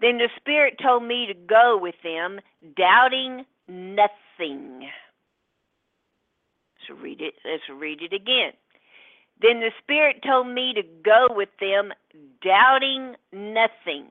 Then 0.00 0.18
the 0.18 0.28
Spirit 0.36 0.78
told 0.82 1.04
me 1.04 1.26
to 1.26 1.34
go 1.34 1.78
with 1.80 1.94
them, 2.02 2.40
doubting 2.76 3.44
nothing. 3.68 4.88
Read 6.90 7.20
it. 7.20 7.34
Let's 7.44 7.62
read 7.68 8.02
it 8.02 8.12
again. 8.12 8.52
Then 9.40 9.60
the 9.60 9.72
Spirit 9.82 10.22
told 10.24 10.48
me 10.48 10.72
to 10.74 10.82
go 11.04 11.28
with 11.30 11.48
them, 11.60 11.92
doubting 12.42 13.16
nothing. 13.32 14.06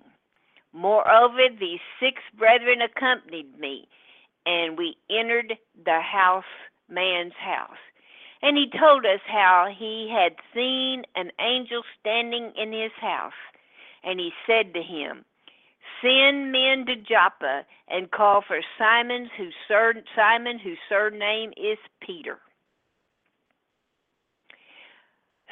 Moreover, 0.74 1.48
these 1.60 1.80
six 2.00 2.22
brethren 2.38 2.82
accompanied 2.82 3.58
me, 3.60 3.88
and 4.46 4.78
we 4.78 4.98
entered 5.10 5.54
the 5.86 6.02
house, 6.02 6.44
man's 6.90 7.34
house. 7.40 7.78
And 8.42 8.58
he 8.58 8.70
told 8.78 9.06
us 9.06 9.22
how 9.26 9.68
he 9.74 10.10
had 10.14 10.36
seen 10.54 11.04
an 11.16 11.32
angel 11.40 11.84
standing 12.00 12.52
in 12.58 12.74
his 12.74 12.92
house. 13.00 13.32
And 14.04 14.20
he 14.20 14.32
said 14.46 14.74
to 14.74 14.84
him, 14.84 15.24
Send 16.02 16.52
men 16.52 16.86
to 16.88 16.98
Joppa 16.98 17.66
and 17.88 18.12
call 18.12 18.42
for 18.46 18.60
Simon, 18.78 19.30
whose 19.38 19.54
surname 20.90 21.54
is 21.56 21.78
Peter, 22.02 22.40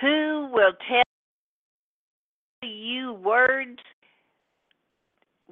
who 0.01 0.49
will 0.51 0.73
tell 0.89 1.03
you 2.63 3.13
words 3.13 3.79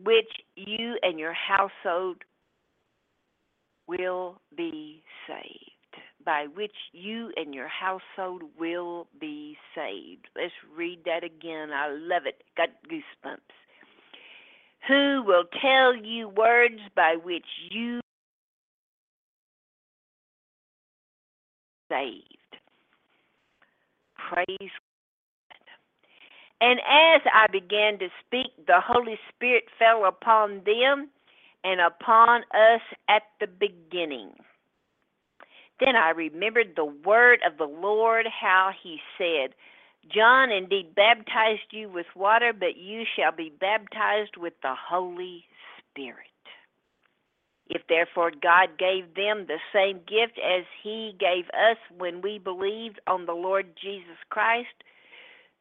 which 0.04 0.30
you 0.56 0.98
and 1.02 1.20
your 1.20 1.34
household 1.34 2.18
will 3.88 4.42
be 4.56 5.02
saved 5.28 5.70
by 6.26 6.46
which 6.54 6.76
you 6.92 7.32
and 7.36 7.54
your 7.54 7.68
household 7.68 8.44
will 8.60 9.08
be 9.20 9.58
saved. 9.76 10.28
Let's 10.36 10.54
read 10.76 11.00
that 11.06 11.24
again. 11.24 11.72
I 11.72 11.90
love 11.90 12.24
it. 12.26 12.44
Got 12.58 12.70
goosebumps. 12.90 13.38
Who 14.88 15.24
will 15.26 15.46
tell 15.62 15.96
you 15.96 16.30
words 16.30 16.80
by 16.96 17.16
which 17.24 17.46
you 17.72 18.00
saved? 21.92 22.39
Praise. 24.32 24.72
And 26.62 26.80
as 26.80 27.22
I 27.34 27.48
began 27.52 28.00
to 28.00 28.10
speak, 28.26 28.52
the 28.68 28.82
Holy 28.86 29.18
Spirit 29.34 29.64
fell 29.80 30.06
upon 30.06 30.62
them 30.66 31.10
and 31.64 31.80
upon 31.80 32.42
us 32.54 32.82
at 33.08 33.24
the 33.40 33.48
beginning. 33.48 34.32
Then 35.80 35.96
I 35.96 36.10
remembered 36.10 36.74
the 36.76 36.86
word 36.86 37.40
of 37.50 37.58
the 37.58 37.64
Lord, 37.64 38.26
how 38.28 38.72
he 38.84 39.00
said, 39.18 39.56
John 40.14 40.52
indeed 40.52 40.96
baptized 40.96 41.72
you 41.72 41.90
with 41.90 42.08
water, 42.16 42.52
but 42.54 42.78
you 42.78 43.04
shall 43.16 43.32
be 43.32 43.52
baptized 43.60 44.38
with 44.38 44.54
the 44.62 44.76
Holy 44.76 45.46
Spirit. 45.78 46.28
If 47.70 47.84
therefore 47.88 48.32
God 48.32 48.70
gave 48.80 49.14
them 49.16 49.46
the 49.48 49.60
same 49.72 49.98
gift 50.00 50.40
as 50.40 50.66
he 50.82 51.14
gave 51.20 51.46
us 51.50 51.78
when 51.96 52.22
we 52.22 52.40
believed 52.40 53.00
on 53.06 53.26
the 53.26 53.34
Lord 53.34 53.68
Jesus 53.80 54.18
Christ, 54.30 54.84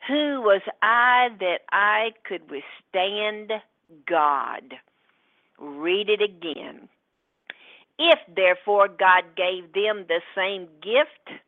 who 0.06 0.40
was 0.40 0.62
I 0.82 1.28
that 1.40 1.60
I 1.70 2.12
could 2.24 2.42
withstand 2.50 3.52
God? 4.08 4.74
Read 5.58 6.08
it 6.08 6.22
again. 6.22 6.88
If 7.98 8.18
therefore 8.34 8.88
God 8.88 9.24
gave 9.36 9.72
them 9.74 10.06
the 10.08 10.20
same 10.34 10.68
gift 10.80 11.40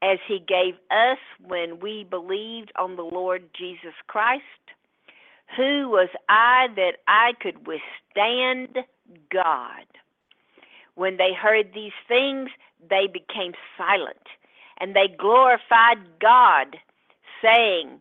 as 0.00 0.18
he 0.26 0.38
gave 0.38 0.74
us 0.90 1.18
when 1.46 1.80
we 1.80 2.04
believed 2.08 2.72
on 2.78 2.96
the 2.96 3.02
Lord 3.02 3.42
Jesus 3.56 3.94
Christ, 4.06 4.42
who 5.56 5.88
was 5.88 6.08
I 6.28 6.68
that 6.76 6.98
I 7.08 7.32
could 7.40 7.66
withstand 7.66 8.78
God? 9.32 9.86
When 10.94 11.16
they 11.16 11.32
heard 11.34 11.72
these 11.74 11.92
things, 12.08 12.50
they 12.88 13.06
became 13.06 13.52
silent, 13.78 14.26
and 14.80 14.94
they 14.94 15.08
glorified 15.18 15.98
God, 16.20 16.76
saying, 17.42 18.00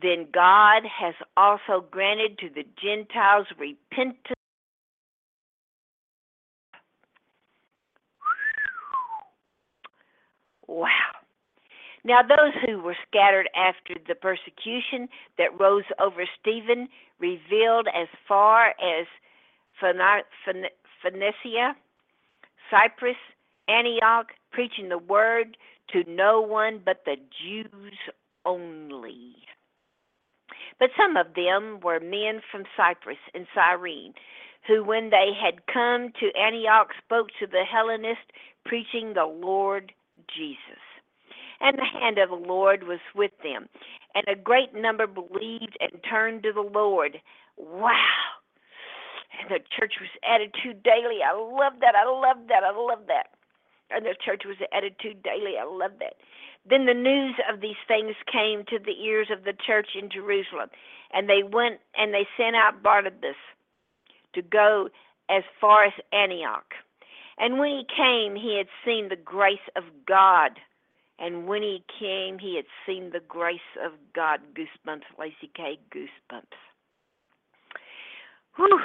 Then 0.00 0.28
God 0.32 0.84
has 0.86 1.14
also 1.36 1.84
granted 1.90 2.38
to 2.38 2.48
the 2.48 2.64
Gentiles 2.80 3.46
repentance 3.58 4.18
Wow. 10.68 11.17
Now, 12.04 12.22
those 12.22 12.54
who 12.64 12.80
were 12.80 12.96
scattered 13.06 13.48
after 13.56 13.94
the 14.06 14.14
persecution 14.14 15.08
that 15.36 15.58
rose 15.58 15.84
over 16.00 16.24
Stephen 16.40 16.88
revealed 17.18 17.88
as 17.94 18.08
far 18.26 18.68
as 18.80 19.06
Phoenicia, 19.80 21.76
Cyprus, 22.70 23.16
Antioch, 23.68 24.28
preaching 24.52 24.88
the 24.88 24.98
word 24.98 25.56
to 25.92 26.04
no 26.08 26.40
one 26.40 26.80
but 26.84 27.04
the 27.04 27.16
Jews 27.42 27.98
only. 28.44 29.34
But 30.78 30.90
some 30.96 31.16
of 31.16 31.34
them 31.34 31.80
were 31.82 32.00
men 32.00 32.40
from 32.50 32.64
Cyprus 32.76 33.18
and 33.34 33.46
Cyrene, 33.54 34.14
who, 34.66 34.84
when 34.84 35.10
they 35.10 35.32
had 35.40 35.66
come 35.66 36.12
to 36.20 36.38
Antioch, 36.38 36.88
spoke 37.04 37.28
to 37.40 37.46
the 37.46 37.64
Hellenists, 37.64 38.30
preaching 38.64 39.14
the 39.14 39.26
Lord 39.26 39.92
Jesus. 40.34 40.87
And 41.60 41.76
the 41.76 41.84
hand 41.84 42.18
of 42.18 42.30
the 42.30 42.36
Lord 42.36 42.84
was 42.84 43.00
with 43.14 43.32
them. 43.42 43.68
And 44.14 44.26
a 44.28 44.40
great 44.40 44.74
number 44.74 45.06
believed 45.06 45.76
and 45.80 46.02
turned 46.08 46.42
to 46.44 46.52
the 46.52 46.60
Lord. 46.60 47.20
Wow! 47.56 48.38
And 49.40 49.50
the 49.50 49.64
church 49.76 49.94
was 50.00 50.10
added 50.22 50.54
to 50.62 50.72
daily. 50.72 51.18
I 51.22 51.34
love 51.34 51.80
that. 51.80 51.94
I 51.94 52.04
love 52.04 52.48
that. 52.48 52.62
I 52.64 52.70
love 52.70 53.06
that. 53.08 53.28
And 53.90 54.04
the 54.04 54.14
church 54.24 54.42
was 54.46 54.56
added 54.72 54.98
to 55.00 55.14
daily. 55.14 55.54
I 55.60 55.64
love 55.64 55.92
that. 56.00 56.14
Then 56.68 56.86
the 56.86 56.94
news 56.94 57.34
of 57.50 57.60
these 57.60 57.80
things 57.86 58.14
came 58.30 58.64
to 58.68 58.78
the 58.78 59.00
ears 59.02 59.28
of 59.30 59.44
the 59.44 59.54
church 59.54 59.90
in 60.00 60.10
Jerusalem, 60.10 60.68
and 61.12 61.28
they 61.28 61.42
went 61.42 61.80
and 61.96 62.12
they 62.12 62.26
sent 62.36 62.56
out 62.56 62.82
Barnabas 62.82 63.36
to 64.34 64.42
go 64.42 64.88
as 65.30 65.42
far 65.60 65.84
as 65.84 65.92
Antioch. 66.12 66.74
And 67.38 67.58
when 67.58 67.70
he 67.70 67.84
came, 67.84 68.34
he 68.34 68.56
had 68.58 68.66
seen 68.84 69.08
the 69.08 69.16
grace 69.16 69.64
of 69.76 69.84
God. 70.06 70.58
And 71.18 71.46
when 71.48 71.62
he 71.62 71.82
came, 71.98 72.38
he 72.38 72.56
had 72.56 72.66
seen 72.86 73.10
the 73.10 73.20
grace 73.20 73.60
of 73.84 73.92
God. 74.14 74.40
Goosebumps, 74.54 75.02
Lacey 75.18 75.50
Kay. 75.56 75.78
Goosebumps. 75.92 76.58
Whew. 78.56 78.80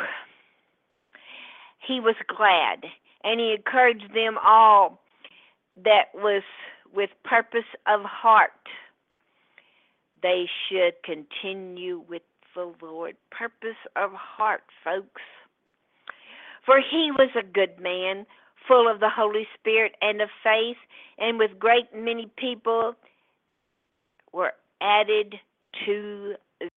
He 1.86 2.00
was 2.00 2.16
glad, 2.28 2.86
and 3.24 3.40
he 3.40 3.54
encouraged 3.54 4.14
them 4.16 4.38
all 4.44 5.02
that 5.84 6.14
was 6.14 6.44
with 6.94 7.10
purpose 7.26 7.68
of 7.88 8.02
heart. 8.04 8.52
They 10.22 10.46
should 10.70 10.94
continue 11.04 12.04
with 12.08 12.22
the 12.56 12.72
Lord. 12.82 13.16
Purpose 13.32 13.78
of 13.96 14.12
heart, 14.14 14.64
folks. 14.84 15.22
For 16.66 16.80
he 16.80 17.12
was 17.12 17.30
a 17.38 17.44
good 17.44 17.80
man, 17.80 18.26
full 18.68 18.90
of 18.90 19.00
the 19.00 19.10
Holy 19.10 19.48
Spirit 19.60 19.94
and 20.02 20.22
of 20.22 20.30
faith, 20.44 20.78
and 21.18 21.38
with 21.38 21.60
great 21.60 21.94
many 21.96 22.30
people 22.38 22.96
were 24.32 24.54
added 24.82 25.36
to 25.86 26.36
the 26.60 26.70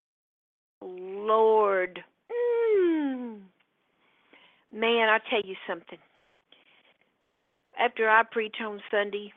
Lord. 0.82 2.00
Mm. 2.30 3.40
Man, 4.72 5.08
I'll 5.08 5.20
tell 5.30 5.42
you 5.44 5.56
something. 5.66 5.98
After 7.78 8.08
I 8.08 8.22
preach 8.22 8.56
on 8.60 8.80
Sunday, 8.90 9.32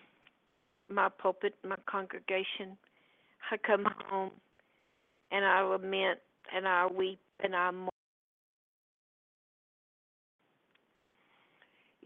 my 0.89 1.09
pulpit, 1.09 1.55
my 1.63 1.75
congregation, 1.85 2.77
I 3.51 3.57
come 3.57 3.85
home 4.07 4.31
and 5.31 5.45
I 5.45 5.61
lament 5.61 6.19
and 6.55 6.67
I 6.67 6.87
weep 6.87 7.19
and 7.43 7.55
I 7.55 7.71
mourn. 7.71 7.89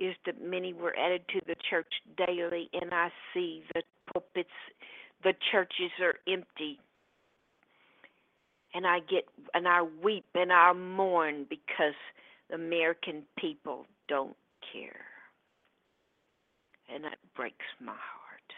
Is 0.03 0.15
that 0.25 0.43
many 0.43 0.73
were 0.73 0.93
added 0.97 1.21
to 1.29 1.39
the 1.47 1.55
church 1.69 1.87
daily, 2.17 2.69
and 2.73 2.93
I 2.93 3.09
see 3.33 3.63
the 3.73 3.83
pulpits, 4.11 4.49
the 5.23 5.33
churches 5.49 5.91
are 6.01 6.15
empty. 6.27 6.77
And 8.73 8.85
I 8.85 8.99
get 8.99 9.23
and 9.53 9.65
I 9.65 9.83
weep 10.03 10.25
and 10.35 10.51
I 10.51 10.73
mourn 10.73 11.45
because 11.49 11.95
the 12.49 12.55
American 12.55 13.23
people 13.37 13.85
don't 14.09 14.35
care. 14.73 15.05
And 16.93 17.05
that 17.05 17.17
breaks 17.33 17.65
my 17.79 17.93
heart. 17.93 18.49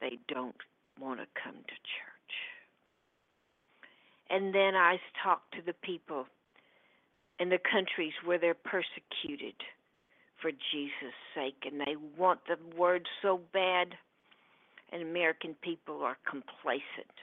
They 0.00 0.18
don't 0.32 0.56
want 0.98 1.20
to 1.20 1.26
come 1.44 1.56
to 1.56 1.74
church. 1.74 2.32
And 4.30 4.54
then 4.54 4.74
I 4.74 4.98
talk 5.22 5.42
to 5.50 5.58
the 5.66 5.74
people 5.82 6.26
in 7.38 7.48
the 7.48 7.58
countries 7.58 8.12
where 8.24 8.38
they're 8.38 8.54
persecuted 8.54 9.54
for 10.40 10.50
Jesus' 10.50 11.18
sake, 11.34 11.64
and 11.64 11.80
they 11.80 11.96
want 12.16 12.40
the 12.46 12.56
word 12.76 13.06
so 13.22 13.40
bad, 13.52 13.88
and 14.92 15.02
American 15.02 15.54
people 15.62 16.02
are 16.02 16.16
complacent. 16.28 17.14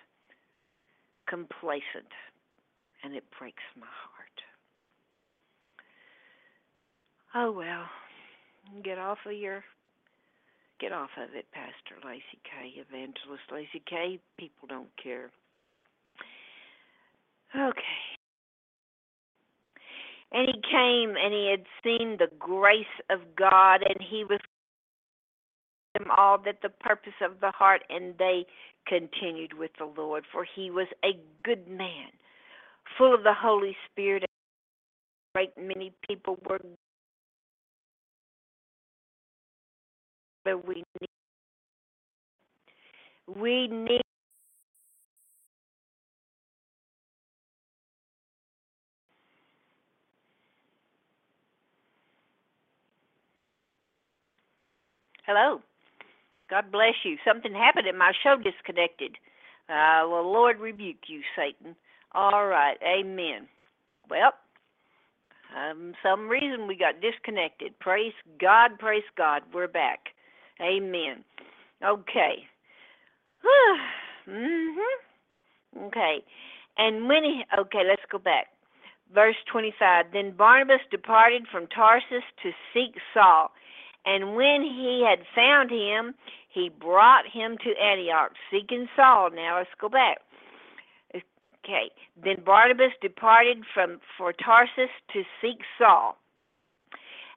Complacent. 1.27 2.11
And 3.03 3.15
it 3.15 3.23
breaks 3.39 3.63
my 3.79 3.85
heart. 3.85 4.15
Oh 7.35 7.51
well. 7.51 7.85
Get 8.83 8.97
off 8.97 9.19
of 9.25 9.33
your 9.33 9.63
get 10.79 10.91
off 10.91 11.09
of 11.17 11.33
it, 11.35 11.45
Pastor 11.53 12.05
Lacey 12.05 12.39
Kay, 12.43 12.81
Evangelist 12.81 13.43
Lacey 13.51 13.81
Kay. 13.87 14.19
People 14.37 14.67
don't 14.67 14.89
care. 15.01 15.31
Okay. 17.55 18.04
And 20.31 20.47
he 20.47 20.61
came 20.61 21.15
and 21.15 21.33
he 21.33 21.49
had 21.49 21.65
seen 21.83 22.17
the 22.17 22.29
grace 22.37 22.85
of 23.09 23.19
God 23.35 23.81
and 23.83 23.97
he 24.01 24.23
was 24.23 24.39
them 25.93 26.07
all 26.15 26.37
that 26.39 26.61
the 26.61 26.69
purpose 26.69 27.13
of 27.21 27.39
the 27.39 27.51
heart 27.51 27.83
and 27.89 28.15
they 28.17 28.45
continued 28.87 29.53
with 29.57 29.71
the 29.77 29.85
Lord. 29.85 30.25
For 30.31 30.45
he 30.55 30.69
was 30.69 30.87
a 31.03 31.17
good 31.43 31.67
man 31.67 32.09
full 32.97 33.13
of 33.13 33.23
the 33.23 33.33
Holy 33.33 33.75
Spirit 33.89 34.23
and 34.23 34.29
great 35.33 35.57
many 35.57 35.93
people 36.07 36.37
were 36.47 36.59
but 40.45 40.65
we 40.67 40.83
need. 41.01 41.09
We 43.27 43.67
need 43.67 44.01
Hello. 55.25 55.61
God 56.49 56.71
bless 56.71 56.93
you. 57.03 57.17
Something 57.25 57.53
happened 57.53 57.87
and 57.87 57.97
my 57.97 58.11
show 58.23 58.35
disconnected. 58.37 59.17
Uh, 59.67 60.05
well, 60.07 60.31
Lord 60.31 60.59
rebuke 60.59 61.07
you, 61.07 61.21
Satan. 61.35 61.75
All 62.13 62.45
right. 62.45 62.77
Amen. 62.83 63.47
Well, 64.09 64.33
um, 65.57 65.93
some 66.03 66.27
reason 66.27 66.67
we 66.67 66.77
got 66.77 67.01
disconnected. 67.01 67.79
Praise 67.79 68.13
God. 68.39 68.77
Praise 68.77 69.03
God. 69.17 69.41
We're 69.53 69.67
back. 69.67 69.99
Amen. 70.61 71.23
Okay. 71.83 72.45
mhm. 74.29 74.75
Okay. 75.87 76.23
And 76.77 77.07
when 77.07 77.23
he, 77.23 77.43
okay, 77.57 77.81
let's 77.87 78.01
go 78.11 78.19
back. 78.19 78.47
Verse 79.13 79.35
25. 79.51 80.05
Then 80.13 80.31
Barnabas 80.31 80.81
departed 80.91 81.47
from 81.51 81.67
Tarsus 81.67 82.23
to 82.43 82.51
seek 82.73 82.95
Saul. 83.13 83.51
And 84.05 84.35
when 84.35 84.61
he 84.61 85.05
had 85.07 85.25
found 85.35 85.71
him, 85.71 86.13
he 86.49 86.69
brought 86.69 87.25
him 87.27 87.57
to 87.63 87.81
Antioch, 87.81 88.31
seeking 88.51 88.87
Saul. 88.95 89.29
Now 89.33 89.57
let's 89.57 89.69
go 89.79 89.89
back. 89.89 90.19
Okay. 91.15 91.89
Then 92.23 92.43
Barnabas 92.45 92.91
departed 93.01 93.63
from 93.73 93.99
for 94.17 94.31
Tarsus 94.31 94.91
to 95.13 95.23
seek 95.41 95.57
Saul. 95.79 96.17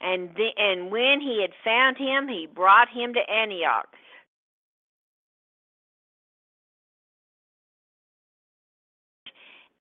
And 0.01 0.31
the, 0.37 0.51
and 0.57 0.93
when 0.93 1.21
he 1.21 1.41
had 1.41 1.51
found 1.65 1.97
him, 1.97 2.29
he 2.29 2.47
brought 2.47 2.89
him 2.89 3.15
to 3.15 3.21
Antioch. 3.33 3.89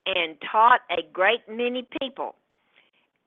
And 0.05 0.37
taught 0.49 0.79
a 0.89 1.03
great 1.11 1.41
many 1.49 1.85
people. 2.01 2.35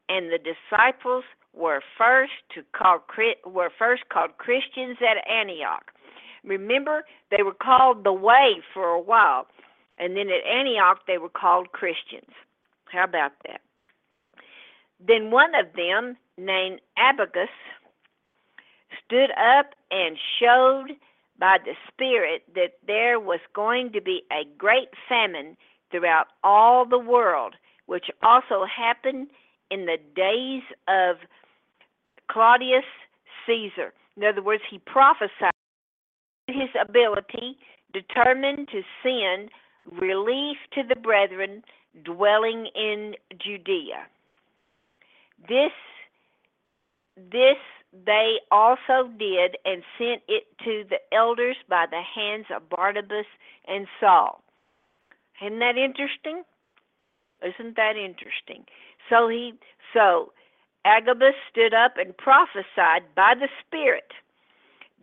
And 0.09 0.33
the 0.33 0.39
disciples 0.39 1.25
were 1.55 1.83
first 1.99 2.33
to 2.55 2.63
call 2.73 3.05
were 3.45 3.71
first 3.79 4.03
called 4.09 4.39
Christians 4.39 4.99
at 5.01 5.29
Antioch. 5.31 5.93
Remember, 6.45 7.05
they 7.31 7.43
were 7.43 7.55
called 7.55 8.05
the 8.05 8.13
Way 8.13 8.63
for 8.73 8.89
a 8.89 9.01
while, 9.01 9.47
and 9.99 10.17
then 10.17 10.29
at 10.29 10.47
Antioch 10.47 11.01
they 11.07 11.19
were 11.19 11.29
called 11.29 11.73
Christians. 11.73 12.33
How 12.87 13.05
about 13.05 13.33
that? 13.47 13.61
Then 15.07 15.31
one 15.31 15.55
of 15.55 15.67
them, 15.75 16.17
named 16.37 16.81
Agabus, 16.97 17.49
stood 19.05 19.31
up 19.33 19.75
and 19.91 20.17
showed 20.39 20.97
by 21.39 21.59
the 21.65 21.75
Spirit 21.89 22.43
that 22.55 22.75
there 22.87 23.19
was 23.19 23.41
going 23.55 23.93
to 23.93 24.01
be 24.01 24.23
a 24.31 24.45
great 24.59 24.89
famine 25.09 25.57
throughout 25.91 26.27
all 26.45 26.85
the 26.85 26.99
world, 26.99 27.55
which 27.87 28.11
also 28.23 28.65
happened 28.65 29.29
in 29.71 29.87
the 29.87 29.99
days 30.15 30.63
of 30.89 31.17
Claudius 32.31 32.85
Caesar. 33.47 33.93
In 34.17 34.25
other 34.25 34.43
words, 34.43 34.63
he 34.71 34.79
prophesied 34.79 35.53
his 36.47 36.69
ability, 36.81 37.57
determined 37.93 38.69
to 38.69 38.83
send 39.03 39.51
relief 40.01 40.57
to 40.75 40.83
the 40.89 40.97
brethren 40.97 41.63
dwelling 42.05 42.69
in 42.75 43.15
Judea. 43.39 44.07
This 45.49 45.73
this 47.17 47.57
they 48.07 48.37
also 48.51 49.11
did 49.19 49.57
and 49.65 49.83
sent 49.99 50.23
it 50.29 50.47
to 50.65 50.85
the 50.89 50.99
elders 51.13 51.57
by 51.69 51.87
the 51.91 52.03
hands 52.03 52.47
of 52.55 52.69
Barnabas 52.69 53.27
and 53.67 53.87
Saul. 53.99 54.43
Isn't 55.45 55.59
that 55.59 55.77
interesting? 55.77 56.45
Isn't 57.43 57.77
that 57.77 57.97
interesting? 57.97 58.65
So 59.09 59.29
he 59.29 59.55
so 59.93 60.33
Agabus 60.85 61.35
stood 61.51 61.75
up 61.75 61.97
and 61.97 62.17
prophesied 62.17 63.03
by 63.15 63.35
the 63.35 63.49
Spirit 63.67 64.13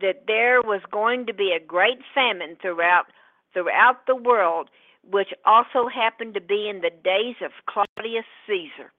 that 0.00 0.26
there 0.26 0.60
was 0.62 0.80
going 0.90 1.26
to 1.26 1.34
be 1.34 1.52
a 1.52 1.64
great 1.64 1.98
famine 2.14 2.56
throughout 2.60 3.06
throughout 3.52 4.06
the 4.06 4.14
world, 4.14 4.68
which 5.10 5.32
also 5.44 5.88
happened 5.88 6.34
to 6.34 6.40
be 6.40 6.68
in 6.68 6.80
the 6.80 6.90
days 7.02 7.36
of 7.42 7.50
Claudius 7.66 8.26
Caesar. 8.46 8.92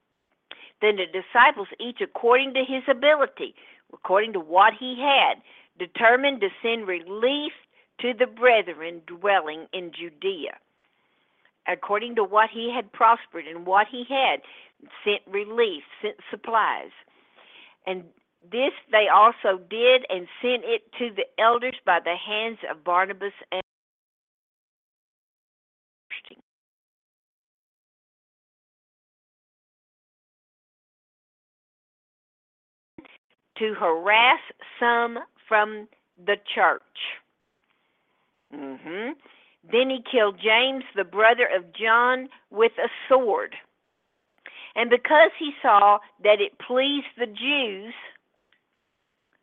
Then 0.81 0.95
the 0.95 1.05
disciples, 1.05 1.67
each 1.79 2.01
according 2.01 2.53
to 2.55 2.63
his 2.63 2.83
ability, 2.89 3.53
according 3.93 4.33
to 4.33 4.39
what 4.39 4.73
he 4.73 4.99
had, 4.99 5.41
determined 5.77 6.41
to 6.41 6.49
send 6.61 6.87
relief 6.87 7.53
to 7.99 8.13
the 8.13 8.25
brethren 8.25 9.01
dwelling 9.05 9.67
in 9.71 9.91
Judea. 9.91 10.57
According 11.67 12.15
to 12.15 12.23
what 12.23 12.49
he 12.49 12.71
had 12.73 12.91
prospered 12.91 13.45
and 13.45 13.65
what 13.65 13.87
he 13.87 14.03
had, 14.09 14.41
sent 15.03 15.21
relief, 15.27 15.83
sent 16.01 16.17
supplies. 16.31 16.91
And 17.85 18.03
this 18.51 18.71
they 18.91 19.07
also 19.13 19.59
did 19.69 20.05
and 20.09 20.27
sent 20.41 20.63
it 20.63 20.83
to 20.99 21.09
the 21.15 21.25
elders 21.41 21.75
by 21.85 21.99
the 22.03 22.15
hands 22.15 22.59
of 22.69 22.83
Barnabas 22.83 23.33
and 23.51 23.61
to 33.59 33.73
harass 33.73 34.39
some 34.79 35.19
from 35.47 35.87
the 36.25 36.37
church. 36.55 36.81
hmm 38.51 39.11
Then 39.69 39.89
he 39.89 39.99
killed 40.09 40.39
James, 40.41 40.83
the 40.95 41.03
brother 41.03 41.47
of 41.53 41.73
John, 41.73 42.29
with 42.49 42.71
a 42.77 42.89
sword. 43.07 43.55
And 44.75 44.89
because 44.89 45.31
he 45.39 45.51
saw 45.61 45.99
that 46.23 46.39
it 46.39 46.57
pleased 46.59 47.07
the 47.17 47.25
Jews, 47.25 47.93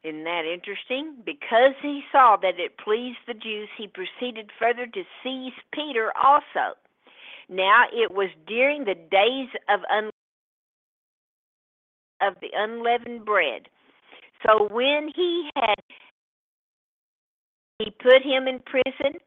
isn't 0.04 0.24
that 0.24 0.44
interesting? 0.44 1.16
Because 1.24 1.74
he 1.82 2.02
saw 2.12 2.36
that 2.40 2.58
it 2.58 2.78
pleased 2.78 3.18
the 3.26 3.34
Jews, 3.34 3.68
he 3.76 3.88
proceeded 3.88 4.50
further 4.58 4.86
to 4.86 5.02
seize 5.22 5.52
Peter 5.72 6.12
also. 6.16 6.76
Now 7.48 7.84
it 7.92 8.12
was 8.12 8.28
during 8.46 8.84
the 8.84 8.94
days 8.94 9.48
of 9.68 9.80
un- 9.90 10.10
of 12.20 12.34
the 12.40 12.50
unleavened 12.54 13.24
bread. 13.24 13.68
So 14.46 14.68
when 14.70 15.10
he 15.14 15.50
had 15.56 15.74
he 17.78 17.90
put 17.90 18.22
him 18.22 18.48
in 18.48 18.60
prison 18.60 19.18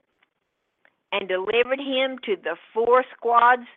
and 1.12 1.27
delivered 1.27 1.79
him 1.79 2.17
to 2.25 2.35
the 2.35 2.55
four 2.73 3.03
squads 3.15 3.67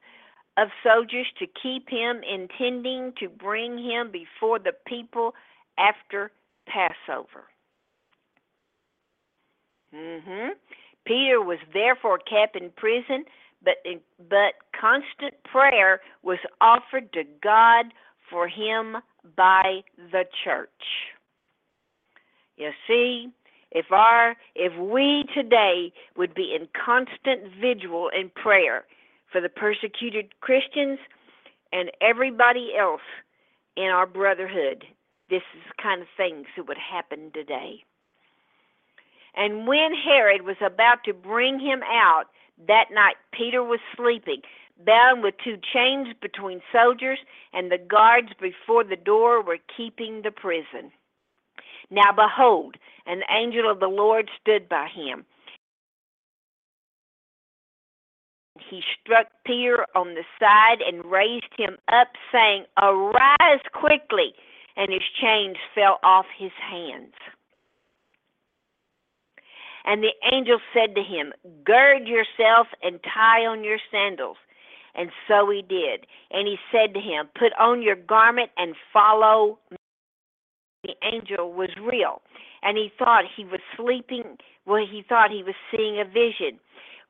of 0.56 0.68
soldiers 0.82 1.26
to 1.38 1.46
keep 1.46 1.88
him, 1.88 2.22
intending 2.22 3.12
to 3.18 3.28
bring 3.28 3.78
him 3.78 4.10
before 4.10 4.58
the 4.58 4.72
people 4.86 5.34
after 5.78 6.30
Passover. 6.66 7.48
Mhm. 9.92 10.56
Peter 11.04 11.40
was 11.40 11.58
therefore 11.72 12.18
kept 12.18 12.56
in 12.56 12.70
prison, 12.72 13.26
but 13.62 13.84
but 14.18 14.54
constant 14.72 15.42
prayer 15.44 16.00
was 16.22 16.38
offered 16.60 17.12
to 17.12 17.24
God 17.24 17.92
for 18.28 18.48
him 18.48 19.02
by 19.36 19.84
the 19.96 20.28
church. 20.44 21.14
You 22.56 22.72
see, 22.86 23.32
if 23.70 23.90
our 23.90 24.36
if 24.54 24.74
we 24.74 25.24
today 25.34 25.92
would 26.16 26.34
be 26.34 26.54
in 26.54 26.68
constant 26.68 27.46
vigil 27.54 28.10
and 28.10 28.32
prayer 28.34 28.86
for 29.32 29.40
the 29.40 29.48
persecuted 29.48 30.38
Christians 30.40 30.98
and 31.72 31.90
everybody 32.00 32.72
else 32.78 33.00
in 33.76 33.86
our 33.86 34.06
brotherhood, 34.06 34.84
this 35.30 35.42
is 35.56 35.62
the 35.66 35.82
kind 35.82 36.02
of 36.02 36.08
things 36.16 36.46
that 36.56 36.68
would 36.68 36.78
happen 36.78 37.30
today. 37.32 37.82
And 39.34 39.66
when 39.66 39.94
Herod 39.94 40.42
was 40.42 40.58
about 40.60 41.04
to 41.04 41.14
bring 41.14 41.58
him 41.58 41.80
out 41.84 42.24
that 42.68 42.90
night, 42.92 43.16
Peter 43.32 43.64
was 43.64 43.80
sleeping, 43.96 44.42
bound 44.84 45.22
with 45.22 45.34
two 45.42 45.56
chains 45.72 46.08
between 46.20 46.60
soldiers, 46.70 47.18
and 47.54 47.72
the 47.72 47.78
guards 47.78 48.28
before 48.38 48.84
the 48.84 48.96
door 48.96 49.42
were 49.42 49.58
keeping 49.74 50.20
the 50.22 50.30
prison. 50.30 50.92
Now 51.90 52.12
behold, 52.12 52.76
an 53.06 53.22
angel 53.30 53.70
of 53.70 53.80
the 53.80 53.88
Lord 53.88 54.30
stood 54.40 54.68
by 54.68 54.88
him. 54.88 55.24
He 58.72 58.80
struck 59.04 59.26
Peter 59.44 59.84
on 59.94 60.14
the 60.14 60.24
side 60.40 60.80
and 60.80 61.04
raised 61.04 61.52
him 61.58 61.76
up, 61.92 62.08
saying, 62.32 62.64
Arise 62.80 63.60
quickly. 63.74 64.32
And 64.78 64.90
his 64.90 65.02
chains 65.20 65.58
fell 65.74 65.98
off 66.02 66.24
his 66.38 66.52
hands. 66.58 67.12
And 69.84 70.02
the 70.02 70.14
angel 70.32 70.58
said 70.72 70.94
to 70.94 71.02
him, 71.02 71.34
Gird 71.64 72.08
yourself 72.08 72.68
and 72.82 72.98
tie 73.02 73.44
on 73.44 73.62
your 73.62 73.76
sandals. 73.90 74.38
And 74.94 75.10
so 75.28 75.50
he 75.50 75.60
did. 75.60 76.06
And 76.30 76.48
he 76.48 76.56
said 76.72 76.94
to 76.94 77.00
him, 77.00 77.26
Put 77.38 77.52
on 77.60 77.82
your 77.82 77.96
garment 77.96 78.52
and 78.56 78.74
follow 78.90 79.58
me. 79.70 79.76
The 80.84 80.94
angel 81.04 81.52
was 81.52 81.68
real. 81.78 82.22
And 82.62 82.78
he 82.78 82.90
thought 82.98 83.24
he 83.36 83.44
was 83.44 83.60
sleeping, 83.76 84.38
well, 84.64 84.82
he 84.90 85.04
thought 85.06 85.30
he 85.30 85.42
was 85.42 85.56
seeing 85.70 86.00
a 86.00 86.04
vision. 86.06 86.58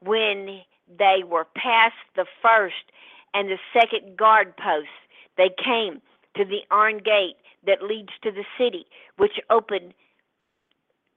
When 0.00 0.62
they 0.88 1.22
were 1.26 1.46
past 1.56 1.94
the 2.16 2.26
first 2.42 2.92
and 3.34 3.48
the 3.48 3.58
second 3.72 4.16
guard 4.16 4.56
post, 4.56 4.88
they 5.36 5.50
came 5.62 6.00
to 6.36 6.44
the 6.44 6.60
iron 6.70 6.98
gate 6.98 7.36
that 7.66 7.82
leads 7.82 8.10
to 8.22 8.30
the 8.30 8.44
city, 8.58 8.86
which 9.16 9.40
opened 9.50 9.94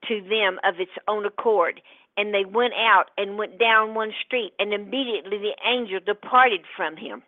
to 0.08 0.21
them 0.21 0.60
of 0.63 0.80
its 0.80 0.91
own 1.08 1.25
accord. 1.25 1.82
And 2.17 2.34
they 2.34 2.45
went 2.45 2.73
out 2.75 3.12
and 3.17 3.38
went 3.38 3.60
down 3.60 3.93
one 3.93 4.13
street, 4.25 4.54
and 4.60 4.73
immediately 4.73 5.38
the 5.38 5.56
angel 5.67 5.99
departed 6.06 6.62
from 6.75 6.95
him. 6.95 7.23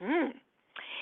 Hmm. 0.00 0.38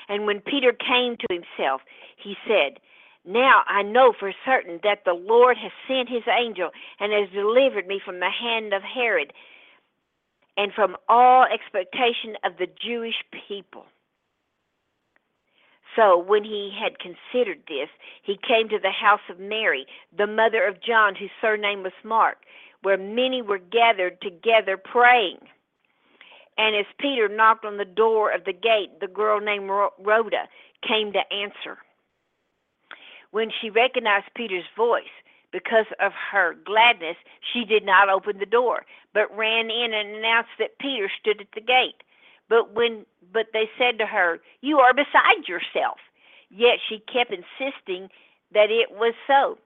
And 0.08 0.24
when 0.24 0.40
Peter 0.40 0.72
came 0.72 1.16
to 1.18 1.26
himself, 1.28 1.82
he 2.16 2.36
said, 2.46 2.80
Now 3.26 3.62
I 3.66 3.82
know 3.82 4.14
for 4.18 4.32
certain 4.46 4.80
that 4.82 5.04
the 5.04 5.12
Lord 5.12 5.58
has 5.58 5.72
sent 5.86 6.08
his 6.08 6.22
angel 6.26 6.70
and 6.98 7.12
has 7.12 7.28
delivered 7.34 7.86
me 7.86 8.00
from 8.02 8.20
the 8.20 8.30
hand 8.30 8.72
of 8.72 8.82
Herod 8.82 9.32
and 10.58 10.72
from 10.74 10.96
all 11.08 11.44
expectation 11.44 12.36
of 12.44 12.58
the 12.58 12.66
Jewish 12.66 13.14
people. 13.48 13.86
So 15.96 16.18
when 16.18 16.44
he 16.44 16.76
had 16.78 16.98
considered 16.98 17.60
this, 17.68 17.88
he 18.22 18.36
came 18.46 18.68
to 18.68 18.78
the 18.78 18.90
house 18.90 19.20
of 19.30 19.38
Mary, 19.38 19.86
the 20.16 20.26
mother 20.26 20.66
of 20.66 20.82
John, 20.82 21.14
whose 21.14 21.30
surname 21.40 21.82
was 21.82 21.92
Mark, 22.04 22.38
where 22.82 22.98
many 22.98 23.40
were 23.40 23.58
gathered 23.58 24.20
together 24.20 24.76
praying. 24.76 25.38
And 26.58 26.74
as 26.76 26.86
Peter 26.98 27.28
knocked 27.28 27.64
on 27.64 27.78
the 27.78 27.84
door 27.84 28.32
of 28.32 28.44
the 28.44 28.52
gate, 28.52 29.00
the 29.00 29.06
girl 29.06 29.40
named 29.40 29.70
Rhoda 29.70 30.48
came 30.86 31.12
to 31.12 31.32
answer. 31.32 31.78
When 33.30 33.50
she 33.60 33.70
recognized 33.70 34.26
Peter's 34.34 34.64
voice, 34.76 35.04
because 35.52 35.86
of 36.00 36.12
her 36.12 36.54
gladness, 36.64 37.16
she 37.52 37.64
did 37.64 37.84
not 37.84 38.08
open 38.08 38.38
the 38.38 38.46
door, 38.46 38.84
but 39.14 39.34
ran 39.36 39.70
in 39.70 39.92
and 39.94 40.16
announced 40.16 40.50
that 40.58 40.78
Peter 40.78 41.10
stood 41.20 41.40
at 41.40 41.52
the 41.54 41.60
gate. 41.60 42.02
But 42.48 42.74
when 42.74 43.04
but 43.32 43.48
they 43.52 43.70
said 43.78 43.98
to 43.98 44.06
her, 44.06 44.40
"You 44.60 44.80
are 44.80 44.94
beside 44.94 45.48
yourself." 45.48 45.98
Yet 46.50 46.80
she 46.88 47.00
kept 47.00 47.30
insisting 47.32 48.10
that 48.52 48.70
it 48.70 48.90
was 48.90 49.14
so. 49.26 49.58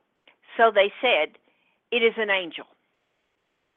So 0.57 0.71
they 0.71 0.92
said, 1.01 1.38
"It 1.90 2.03
is 2.03 2.14
an 2.16 2.31
angel." 2.31 2.66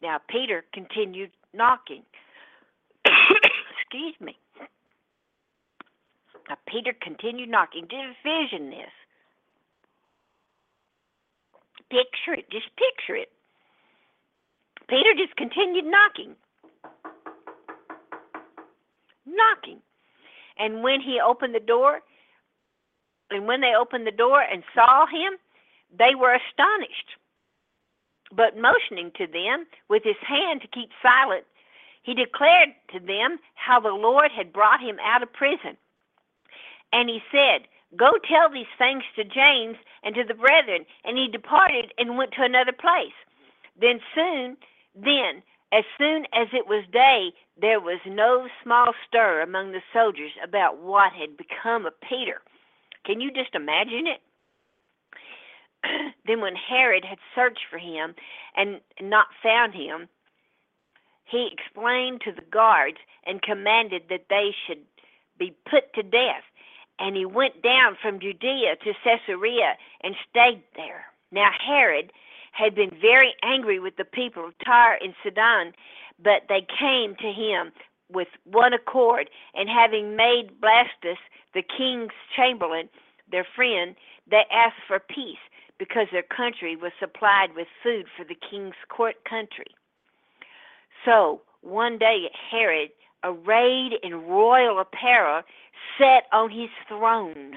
Now 0.02 0.20
Peter 0.28 0.65
continued 0.74 1.32
knocking. 1.54 2.04
Excuse 3.06 4.20
me. 4.20 4.38
Now 6.50 6.58
Peter 6.68 6.94
continued 6.94 7.50
knocking. 7.50 7.86
Did 7.86 8.00
envision 8.00 8.70
this. 8.70 8.91
Picture 11.89 12.34
it. 12.34 12.50
Just 12.52 12.69
picture 12.76 13.15
it. 13.15 13.32
Peter 14.88 15.13
just 15.17 15.36
continued 15.36 15.86
knocking 15.86 16.36
knocking. 19.26 19.82
And 20.58 20.84
when 20.84 21.02
he 21.02 21.19
opened 21.19 21.54
the 21.54 21.60
door, 21.60 22.00
and 23.30 23.45
when 23.45 23.62
they 23.62 23.74
opened 23.78 24.08
the 24.08 24.12
door 24.12 24.41
and 24.41 24.63
saw 24.74 25.06
him, 25.08 25.34
they 25.98 26.15
were 26.15 26.34
astonished. 26.34 27.17
But 28.32 28.58
motioning 28.58 29.12
to 29.17 29.28
them 29.28 29.65
with 29.89 30.04
his 30.04 30.19
hand 30.26 30.62
to 30.62 30.67
keep 30.67 30.89
silent, 31.02 31.43
he 32.04 32.13
declared 32.13 32.69
to 32.93 33.00
them 33.00 33.39
how 33.56 33.80
the 33.80 33.89
Lord 33.89 34.32
had 34.32 34.54
brought 34.54 34.80
him 34.80 34.98
out 35.04 35.24
of 35.24 35.34
prison. 35.34 35.78
And 36.93 37.10
he 37.10 37.19
said, 37.32 37.67
Go 37.95 38.12
tell 38.28 38.50
these 38.50 38.71
things 38.78 39.04
to 39.15 39.24
James 39.24 39.78
and 40.04 40.15
to 40.15 40.24
the 40.24 40.34
brethren. 40.34 40.86
And 41.04 41.17
he 41.17 41.28
departed 41.28 41.93
and 41.98 42.17
went 42.17 42.32
to 42.34 42.43
another 42.43 42.74
place. 42.74 43.15
Then 43.80 44.00
soon, 44.13 44.58
then 44.95 45.43
as 45.71 45.84
soon 45.98 46.26
as 46.34 46.48
it 46.54 46.67
was 46.67 46.86
day, 46.91 47.34
there 47.60 47.80
was 47.80 48.00
no 48.06 48.48
small 48.63 48.93
stir 49.08 49.41
among 49.41 49.71
the 49.71 49.82
soldiers 49.91 50.32
about 50.43 50.78
what 50.78 51.12
had 51.13 51.38
become 51.38 51.86
of 51.86 52.00
Peter. 52.02 52.41
Can 53.06 53.19
you 53.21 53.32
just 53.32 53.56
imagine 53.56 54.08
it? 54.08 54.21
then, 56.26 56.41
when 56.41 56.56
Herod 56.56 57.06
had 57.06 57.19
searched 57.36 57.65
for 57.69 57.78
him 57.78 58.15
and 58.56 58.80
not 59.02 59.28
found 59.43 59.74
him, 59.74 60.08
he 61.26 61.50
explained 61.52 62.21
to 62.21 62.32
the 62.32 62.45
guards 62.50 62.98
and 63.26 63.41
commanded 63.41 64.04
that 64.10 64.28
they 64.30 64.56
should 64.65 64.82
be 65.38 65.56
put 65.69 65.93
to 65.93 66.04
death. 66.04 66.43
And 66.99 67.15
he 67.15 67.25
went 67.25 67.62
down 67.62 67.97
from 68.01 68.19
Judea 68.19 68.75
to 68.84 68.93
Caesarea 69.03 69.75
and 70.01 70.15
stayed 70.29 70.63
there. 70.75 71.05
Now 71.31 71.49
Herod 71.65 72.12
had 72.51 72.75
been 72.75 72.91
very 73.01 73.34
angry 73.43 73.79
with 73.79 73.97
the 73.97 74.05
people 74.05 74.45
of 74.45 74.53
Tyre 74.63 74.97
and 75.01 75.13
Sidon, 75.23 75.73
but 76.23 76.43
they 76.47 76.65
came 76.79 77.15
to 77.15 77.31
him 77.31 77.71
with 78.12 78.27
one 78.43 78.71
accord, 78.71 79.29
and 79.55 79.67
having 79.67 80.15
made 80.15 80.62
Blastus 80.62 81.17
the 81.53 81.63
king's 81.63 82.12
chamberlain 82.36 82.88
their 83.31 83.45
friend, 83.55 83.95
they 84.29 84.43
asked 84.51 84.81
for 84.88 84.99
peace 84.99 85.39
because 85.77 86.08
their 86.12 86.23
country 86.23 86.75
was 86.75 86.91
supplied 86.99 87.55
with 87.55 87.67
food 87.84 88.05
for 88.15 88.23
the 88.23 88.36
king's 88.36 88.75
court 88.89 89.15
country. 89.25 89.65
So 91.03 91.41
one 91.62 91.97
day 91.97 92.29
Herod, 92.51 92.91
arrayed 93.23 93.93
in 94.03 94.27
royal 94.27 94.79
apparel, 94.79 95.41
sat 95.98 96.24
on 96.32 96.50
his 96.52 96.70
throne 96.88 97.54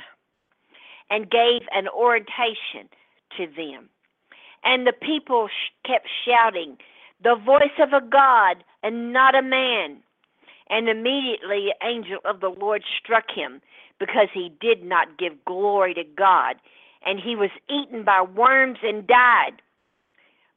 and 1.10 1.30
gave 1.30 1.62
an 1.72 1.88
oration 1.88 2.88
to 3.36 3.46
them. 3.46 3.88
And 4.64 4.86
the 4.86 4.92
people 4.92 5.48
kept 5.86 6.08
shouting, 6.26 6.76
The 7.22 7.36
voice 7.36 7.78
of 7.78 7.92
a 7.92 8.04
God 8.04 8.64
and 8.82 9.12
not 9.12 9.34
a 9.34 9.42
man. 9.42 9.98
And 10.70 10.88
immediately 10.88 11.68
an 11.80 11.88
angel 11.88 12.18
of 12.24 12.40
the 12.40 12.50
Lord 12.50 12.82
struck 13.02 13.30
him 13.34 13.60
because 13.98 14.28
he 14.34 14.52
did 14.60 14.84
not 14.84 15.18
give 15.18 15.44
glory 15.46 15.94
to 15.94 16.04
God. 16.04 16.56
And 17.04 17.18
he 17.18 17.36
was 17.36 17.50
eaten 17.70 18.04
by 18.04 18.22
worms 18.22 18.78
and 18.82 19.06
died. 19.06 19.62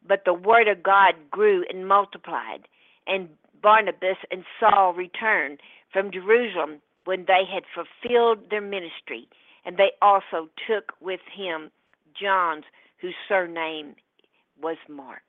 But 0.06 0.24
the 0.26 0.34
word 0.34 0.68
of 0.68 0.84
God 0.84 1.14
grew 1.30 1.64
and 1.70 1.88
multiplied. 1.88 2.68
And 3.08 3.30
Barnabas 3.62 4.18
and 4.32 4.44
Saul 4.60 4.94
returned 4.94 5.60
from 5.94 6.12
Jerusalem 6.12 6.82
when 7.06 7.26
they 7.28 7.44
had 7.52 7.64
fulfilled 7.74 8.50
their 8.50 8.62
ministry. 8.62 9.28
And 9.66 9.78
they 9.78 9.92
also 10.02 10.50
took 10.68 10.94
with 11.00 11.22
him 11.34 11.72
John's, 12.20 12.64
whose 13.00 13.16
surname 13.28 13.96
was 14.62 14.78
Mark. 14.90 15.22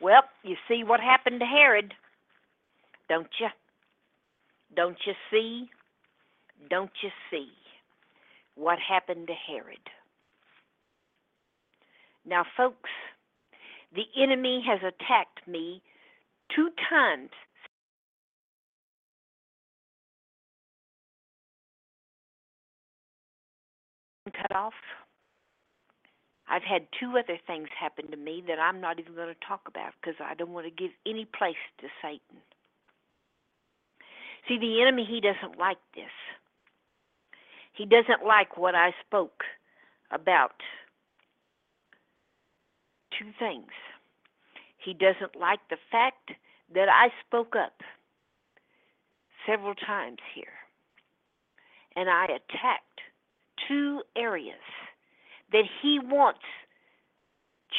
Well, 0.00 0.22
you 0.42 0.56
see 0.68 0.84
what 0.84 1.00
happened 1.00 1.40
to 1.40 1.46
Herod, 1.46 1.94
don't 3.08 3.28
you? 3.40 3.48
Don't 4.74 4.98
you 5.06 5.14
see? 5.30 5.70
Don't 6.68 6.90
you 7.02 7.10
see 7.30 7.48
what 8.56 8.78
happened 8.78 9.28
to 9.28 9.34
Herod? 9.34 9.78
Now, 12.26 12.44
folks, 12.56 12.90
the 13.94 14.04
enemy 14.20 14.62
has 14.66 14.80
attacked 14.80 15.46
me 15.46 15.80
two 16.54 16.70
times. 16.90 17.30
Cut 24.32 24.54
off. 24.54 24.74
I've 26.48 26.62
had 26.62 26.86
two 26.98 27.18
other 27.18 27.38
things 27.46 27.68
happen 27.78 28.10
to 28.10 28.16
me 28.16 28.42
that 28.46 28.58
I'm 28.58 28.80
not 28.80 28.98
even 29.00 29.14
going 29.14 29.28
to 29.28 29.46
talk 29.46 29.62
about 29.66 29.92
because 30.00 30.16
I 30.20 30.34
don't 30.34 30.50
want 30.52 30.66
to 30.66 30.70
give 30.70 30.92
any 31.04 31.24
place 31.24 31.56
to 31.80 31.86
Satan. 32.02 32.42
See, 34.48 34.58
the 34.58 34.80
enemy, 34.80 35.04
he 35.04 35.20
doesn't 35.20 35.58
like 35.58 35.78
this. 35.94 36.10
He 37.72 37.84
doesn't 37.84 38.24
like 38.26 38.56
what 38.56 38.74
I 38.74 38.94
spoke 39.06 39.42
about 40.10 40.54
two 43.18 43.30
things. 43.38 43.70
He 44.78 44.94
doesn't 44.94 45.34
like 45.38 45.60
the 45.68 45.78
fact 45.90 46.30
that 46.74 46.88
I 46.88 47.08
spoke 47.26 47.54
up 47.56 47.80
several 49.46 49.74
times 49.74 50.18
here 50.34 50.46
and 51.96 52.08
I 52.08 52.24
attacked 52.24 53.00
two 53.68 54.02
areas 54.16 54.54
that 55.52 55.64
he 55.82 55.98
wants 55.98 56.40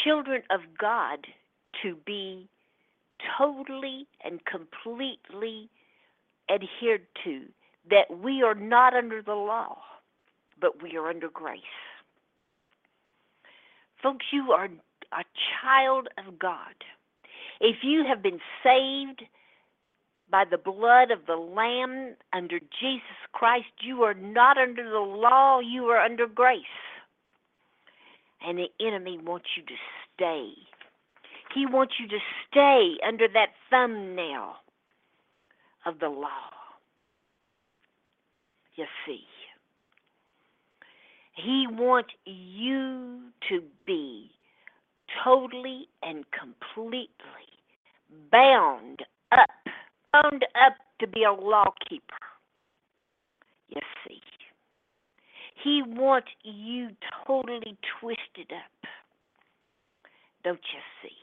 children 0.03 0.41
of 0.49 0.61
God 0.77 1.19
to 1.83 1.95
be 2.05 2.47
totally 3.37 4.07
and 4.23 4.39
completely 4.45 5.69
adhered 6.49 7.05
to, 7.23 7.41
that 7.89 8.19
we 8.21 8.41
are 8.43 8.55
not 8.55 8.93
under 8.93 9.21
the 9.21 9.33
law, 9.33 9.77
but 10.59 10.81
we 10.81 10.97
are 10.97 11.09
under 11.09 11.29
grace. 11.29 11.61
Folks, 14.01 14.25
you 14.31 14.51
are 14.51 14.65
a 14.65 15.23
child 15.61 16.07
of 16.17 16.37
God. 16.37 16.75
If 17.59 17.77
you 17.83 18.05
have 18.07 18.21
been 18.21 18.39
saved 18.63 19.23
by 20.29 20.43
the 20.49 20.57
blood 20.57 21.11
of 21.11 21.25
the 21.25 21.35
Lamb 21.35 22.15
under 22.33 22.59
Jesus 22.59 23.01
Christ, 23.31 23.65
you 23.81 24.03
are 24.03 24.13
not 24.13 24.57
under 24.57 24.83
the 24.83 24.99
law, 24.99 25.59
you 25.59 25.85
are 25.85 25.99
under 25.99 26.27
grace. 26.27 26.63
And 28.45 28.57
the 28.57 28.67
enemy 28.85 29.19
wants 29.23 29.47
you 29.55 29.63
to 29.63 29.73
stay. 30.15 30.51
He 31.53 31.65
wants 31.65 31.95
you 31.99 32.07
to 32.07 32.19
stay 32.49 32.97
under 33.07 33.27
that 33.33 33.49
thumbnail 33.69 34.55
of 35.85 35.99
the 35.99 36.09
law. 36.09 36.51
You 38.75 38.85
see, 39.05 39.23
he 41.35 41.65
wants 41.69 42.09
you 42.25 43.21
to 43.49 43.61
be 43.85 44.29
totally 45.23 45.87
and 46.03 46.25
completely 46.31 47.09
bound 48.31 48.99
up, 49.31 49.49
bound 50.21 50.45
up 50.55 50.73
to 50.99 51.07
be 51.07 51.23
a 51.23 51.31
law 51.31 51.71
keeper. 51.87 52.03
You 53.69 53.81
see, 54.07 54.21
he 55.63 55.81
wants 55.85 56.27
you 56.43 56.89
totally 57.25 57.77
twisted 57.99 58.51
up. 58.51 58.89
Don't 60.43 60.59
you 60.73 60.79
see? 61.01 61.15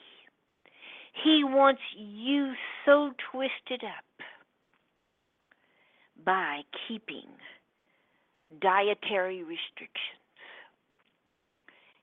He 1.23 1.45
wants 1.45 1.81
you 1.97 2.53
so 2.85 3.13
twisted 3.31 3.85
up 3.85 4.27
by 6.25 6.63
keeping 6.87 7.29
dietary 8.61 9.43
restrictions. 9.43 10.21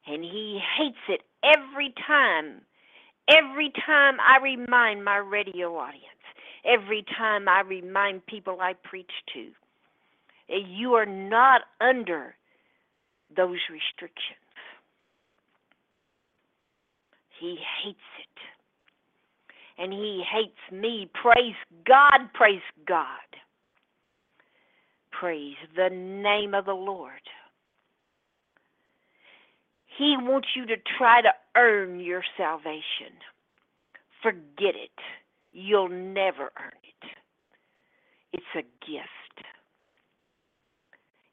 And 0.08 0.23
he 0.23 0.60
hates 0.77 0.97
it 1.10 1.21
every 1.43 1.93
time, 2.08 2.62
every 3.30 3.71
time 3.86 4.17
I 4.19 4.41
remind 4.41 5.04
my 5.04 5.17
radio 5.17 5.77
audience, 5.77 6.06
every 6.65 7.04
time 7.17 7.47
I 7.47 7.62
remind 7.62 8.26
people 8.26 8.58
I 8.62 8.74
preach 8.84 9.12
to, 9.34 9.47
you 10.50 10.93
are 10.93 11.06
not 11.06 11.62
under 11.80 12.36
those 13.36 13.60
restrictions. 13.71 14.38
He 17.39 17.58
hates 17.84 18.00
it. 18.19 19.82
And 19.82 19.91
he 19.91 20.24
hates 20.32 20.60
me. 20.71 21.10
Praise 21.13 21.56
God, 21.88 22.32
praise 22.34 22.62
God. 22.88 23.08
Praise 25.12 25.56
the 25.76 25.89
name 25.89 26.54
of 26.54 26.65
the 26.65 26.74
Lord. 26.74 27.12
He 29.97 30.15
wants 30.19 30.50
you 30.56 30.65
to 30.67 30.76
try 30.97 31.21
to 31.21 31.30
earn 31.56 32.00
your 32.00 32.24
salvation. 32.38 33.13
Forget 34.21 34.76
it. 34.76 35.00
You'll 35.54 35.90
never 35.90 36.52
earn 36.60 36.80
it. 36.84 37.10
It's 38.34 38.44
a 38.56 38.64
gift. 38.86 39.48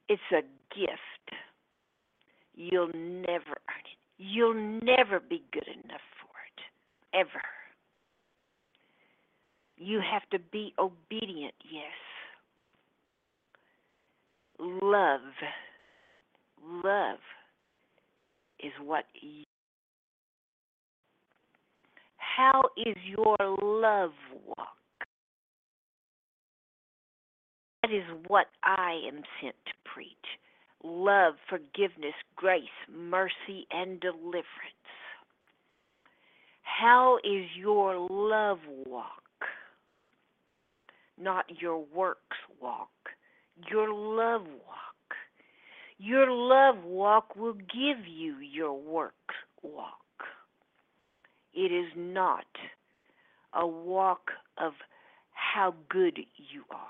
It's 0.07 0.21
a 0.31 0.41
gift. 0.75 1.41
You'll 2.55 2.91
never 2.93 3.55
earn 3.69 3.85
it. 3.85 3.99
You'll 4.17 4.81
never 4.83 5.19
be 5.19 5.43
good 5.53 5.67
enough 5.67 6.01
for 6.19 6.29
it. 6.45 7.17
Ever. 7.17 7.41
You 9.77 10.01
have 10.01 10.29
to 10.31 10.39
be 10.51 10.73
obedient, 10.77 11.53
yes. 11.63 11.93
Love. 14.59 15.21
Love 16.83 17.19
is 18.59 18.73
what 18.83 19.05
you. 19.13 19.45
How 22.37 22.61
is 22.77 22.95
your 23.05 23.35
love 23.61 24.11
walk? 24.45 24.67
That 27.81 27.91
is 27.91 28.03
what 28.27 28.47
I 28.63 29.01
am 29.07 29.21
sent 29.41 29.55
to 29.65 29.73
preach 29.93 30.09
love, 30.83 31.33
forgiveness, 31.49 32.13
grace, 32.35 32.63
mercy, 32.89 33.67
and 33.71 33.99
deliverance. 33.99 34.45
How 36.61 37.17
is 37.23 37.45
your 37.57 37.95
love 38.09 38.59
walk? 38.85 39.23
Not 41.21 41.45
your 41.61 41.83
works 41.93 42.37
walk, 42.61 42.89
your 43.69 43.93
love 43.93 44.43
walk. 44.43 44.77
Your 45.97 46.31
love 46.31 46.85
walk 46.85 47.35
will 47.35 47.53
give 47.53 48.07
you 48.07 48.37
your 48.37 48.73
works 48.73 49.35
walk. 49.61 49.99
It 51.59 51.73
is 51.73 51.91
not 51.93 52.45
a 53.53 53.67
walk 53.67 54.31
of 54.57 54.71
how 55.33 55.75
good 55.89 56.17
you 56.37 56.63
are. 56.71 56.87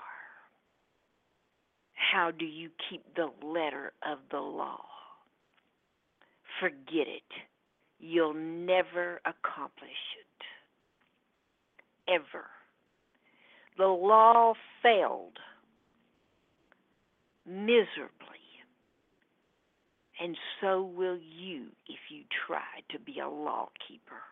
How 2.12 2.30
do 2.30 2.44
you 2.44 2.70
keep 2.88 3.02
the 3.16 3.30
letter 3.44 3.92
of 4.08 4.18
the 4.30 4.38
law? 4.38 4.84
Forget 6.60 7.08
it. 7.08 7.32
You'll 7.98 8.32
never 8.32 9.20
accomplish 9.24 9.90
it. 10.20 10.44
Ever. 12.12 12.46
The 13.76 13.88
law 13.88 14.54
failed 14.84 15.36
miserably. 17.44 18.38
And 20.20 20.36
so 20.60 20.84
will 20.84 21.18
you 21.18 21.70
if 21.88 21.98
you 22.08 22.22
try 22.46 22.84
to 22.92 23.00
be 23.00 23.18
a 23.18 23.28
law 23.28 23.70
keeper. 23.88 24.22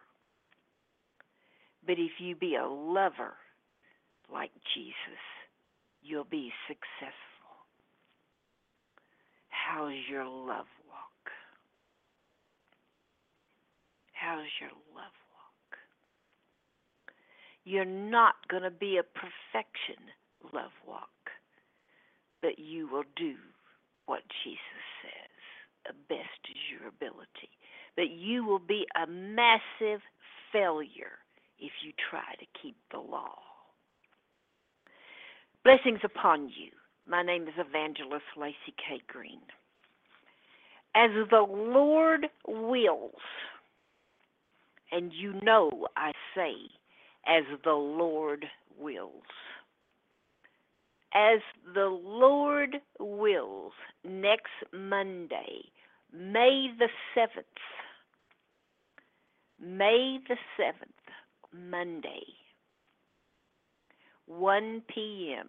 But 1.86 1.98
if 1.98 2.12
you 2.18 2.34
be 2.36 2.56
a 2.56 2.66
lover 2.66 3.34
like 4.32 4.50
Jesus, 4.74 5.22
you'll 6.02 6.24
be 6.24 6.52
successful. 6.66 7.14
How's 9.48 9.94
your 10.10 10.24
love 10.24 10.66
walk? 10.88 11.32
How's 14.12 14.48
your 14.60 14.70
love 14.94 15.16
walk? 15.32 15.78
You're 17.64 17.84
not 17.84 18.34
going 18.48 18.62
to 18.62 18.70
be 18.70 18.98
a 18.98 19.02
perfection 19.02 20.02
love 20.52 20.72
walk, 20.86 21.08
but 22.40 22.58
you 22.58 22.88
will 22.88 23.04
do 23.16 23.34
what 24.06 24.22
Jesus 24.42 24.84
says, 25.02 25.36
the 25.86 26.14
best 26.14 26.40
is 26.48 26.56
your 26.72 26.88
ability. 26.88 27.52
But 27.94 28.10
you 28.10 28.44
will 28.44 28.58
be 28.58 28.86
a 28.96 29.06
massive 29.06 30.00
failure 30.52 31.18
if 31.58 31.72
you 31.84 31.92
try 32.10 32.34
to 32.38 32.46
keep 32.60 32.76
the 32.90 32.98
law. 32.98 33.36
Blessings 35.64 36.00
upon 36.04 36.48
you. 36.48 36.70
My 37.06 37.22
name 37.22 37.42
is 37.44 37.54
Evangelist 37.58 38.24
Lacey 38.36 38.74
Kay 38.76 39.00
Green. 39.06 39.40
As 40.94 41.10
the 41.30 41.46
Lord 41.48 42.26
wills, 42.46 43.12
and 44.90 45.12
you 45.12 45.34
know 45.42 45.86
I 45.96 46.12
say, 46.34 46.54
as 47.26 47.44
the 47.64 47.72
Lord 47.72 48.46
wills. 48.78 49.22
As 51.14 51.40
the 51.74 51.86
Lord 51.86 52.76
wills, 52.98 53.72
next 54.04 54.52
Monday, 54.72 55.62
May 56.12 56.68
the 56.78 56.88
7th, 57.16 57.44
May 59.60 60.18
the 60.28 60.36
7th, 60.58 60.97
Monday, 61.52 62.24
1 64.26 64.82
p.m. 64.88 65.48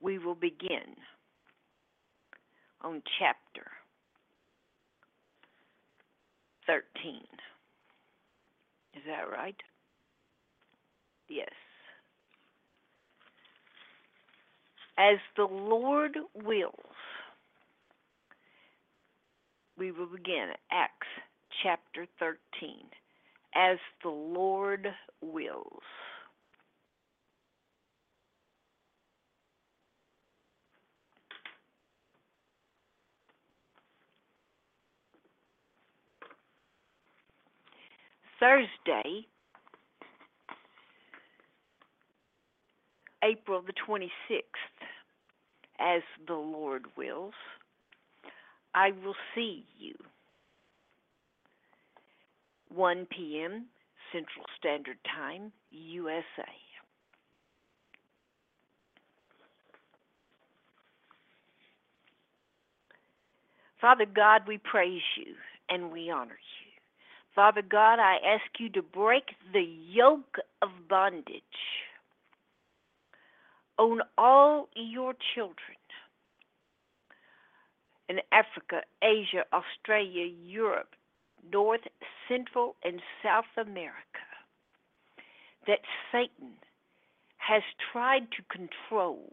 We 0.00 0.18
will 0.18 0.34
begin 0.34 0.96
on 2.82 3.02
chapter 3.18 3.66
13. 6.66 7.20
Is 8.94 9.02
that 9.06 9.30
right? 9.30 9.56
Yes. 11.28 11.48
As 14.98 15.18
the 15.36 15.44
Lord 15.44 16.16
wills, 16.34 16.74
we 19.78 19.90
will 19.90 20.06
begin 20.06 20.50
Acts 20.70 21.06
chapter 21.62 22.06
13. 22.18 22.38
As 23.54 23.78
the 24.02 24.08
Lord 24.08 24.88
wills. 25.20 25.82
Thursday, 38.40 39.26
April 43.22 43.62
the 43.62 43.72
26th, 43.88 44.42
as 45.80 46.02
the 46.26 46.34
Lord 46.34 46.84
wills, 46.96 47.32
I 48.74 48.90
will 49.04 49.14
see 49.34 49.64
you. 49.78 49.94
1 52.74 53.06
p.m. 53.10 53.66
Central 54.12 54.44
Standard 54.58 54.98
Time, 55.14 55.52
USA. 55.70 56.50
Father 63.80 64.06
God, 64.06 64.42
we 64.48 64.58
praise 64.58 65.02
you 65.16 65.34
and 65.68 65.92
we 65.92 66.10
honor 66.10 66.38
you. 66.38 66.64
Father 67.34 67.62
God, 67.62 67.98
I 67.98 68.16
ask 68.24 68.58
you 68.58 68.70
to 68.70 68.82
break 68.82 69.24
the 69.52 69.60
yoke 69.90 70.38
of 70.62 70.70
bondage 70.88 71.42
on 73.78 74.00
all 74.16 74.68
your 74.74 75.14
children 75.34 75.76
in 78.08 78.20
Africa, 78.32 78.82
Asia, 79.02 79.44
Australia, 79.52 80.26
Europe, 80.26 80.94
North, 81.52 81.80
Central, 82.28 82.76
and 82.84 83.00
South 83.22 83.44
America 83.56 83.94
that 85.66 85.80
Satan 86.12 86.54
has 87.38 87.62
tried 87.92 88.30
to 88.32 88.42
control 88.50 89.32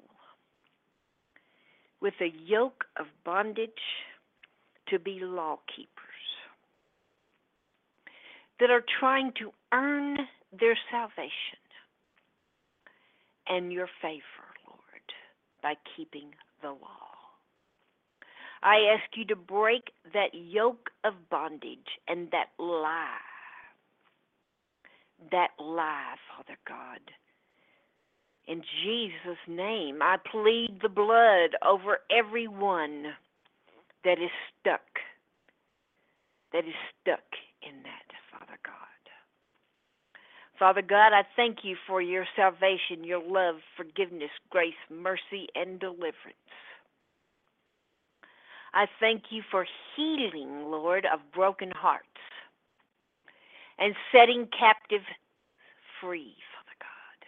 with 2.01 2.13
a 2.21 2.33
yoke 2.43 2.85
of 2.99 3.05
bondage 3.23 3.71
to 4.89 4.99
be 4.99 5.19
law 5.21 5.59
keepers 5.73 5.87
that 8.59 8.69
are 8.69 8.83
trying 8.99 9.31
to 9.39 9.51
earn 9.73 10.17
their 10.57 10.77
salvation 10.91 11.59
and 13.47 13.71
your 13.71 13.87
favor, 14.01 14.47
Lord, 14.67 15.07
by 15.63 15.75
keeping 15.95 16.29
the 16.61 16.69
law. 16.69 17.10
I 18.63 18.93
ask 18.93 19.15
you 19.15 19.25
to 19.25 19.35
break 19.35 19.91
that 20.13 20.33
yoke 20.33 20.89
of 21.03 21.13
bondage 21.29 21.99
and 22.07 22.29
that 22.31 22.49
lie. 22.59 23.07
That 25.31 25.49
lie, 25.59 26.15
Father 26.29 26.57
God. 26.67 26.99
In 28.47 28.61
Jesus' 28.83 29.39
name, 29.47 30.01
I 30.01 30.17
plead 30.31 30.79
the 30.81 30.89
blood 30.89 31.55
over 31.65 31.99
everyone 32.11 33.13
that 34.03 34.19
is 34.19 34.31
stuck, 34.59 34.81
that 36.53 36.65
is 36.65 36.73
stuck 37.01 37.23
in 37.61 37.83
that, 37.83 38.07
Father 38.31 38.57
God. 38.65 38.75
Father 40.59 40.81
God, 40.83 41.13
I 41.13 41.23
thank 41.35 41.59
you 41.63 41.75
for 41.87 42.01
your 42.01 42.25
salvation, 42.35 43.03
your 43.03 43.23
love, 43.23 43.55
forgiveness, 43.75 44.29
grace, 44.51 44.73
mercy, 44.91 45.47
and 45.55 45.79
deliverance. 45.79 46.37
I 48.73 48.87
thank 48.99 49.23
you 49.31 49.43
for 49.51 49.65
healing, 49.95 50.71
Lord, 50.71 51.05
of 51.05 51.19
broken 51.33 51.71
hearts 51.71 52.05
and 53.77 53.95
setting 54.11 54.47
captive 54.57 55.01
free, 55.99 56.35
Father 56.53 56.77
God. 56.79 57.27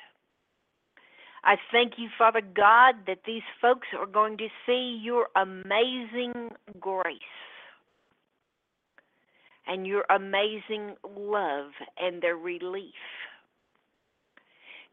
I 1.43 1.57
thank 1.71 1.93
you, 1.97 2.09
Father 2.17 2.41
God, 2.41 2.95
that 3.07 3.19
these 3.25 3.41
folks 3.59 3.87
are 3.97 4.05
going 4.05 4.37
to 4.37 4.47
see 4.65 4.99
your 5.01 5.27
amazing 5.35 6.51
grace 6.79 7.19
and 9.67 9.85
your 9.85 10.05
amazing 10.09 10.95
love 11.17 11.71
and 11.99 12.21
their 12.21 12.37
relief. 12.37 12.93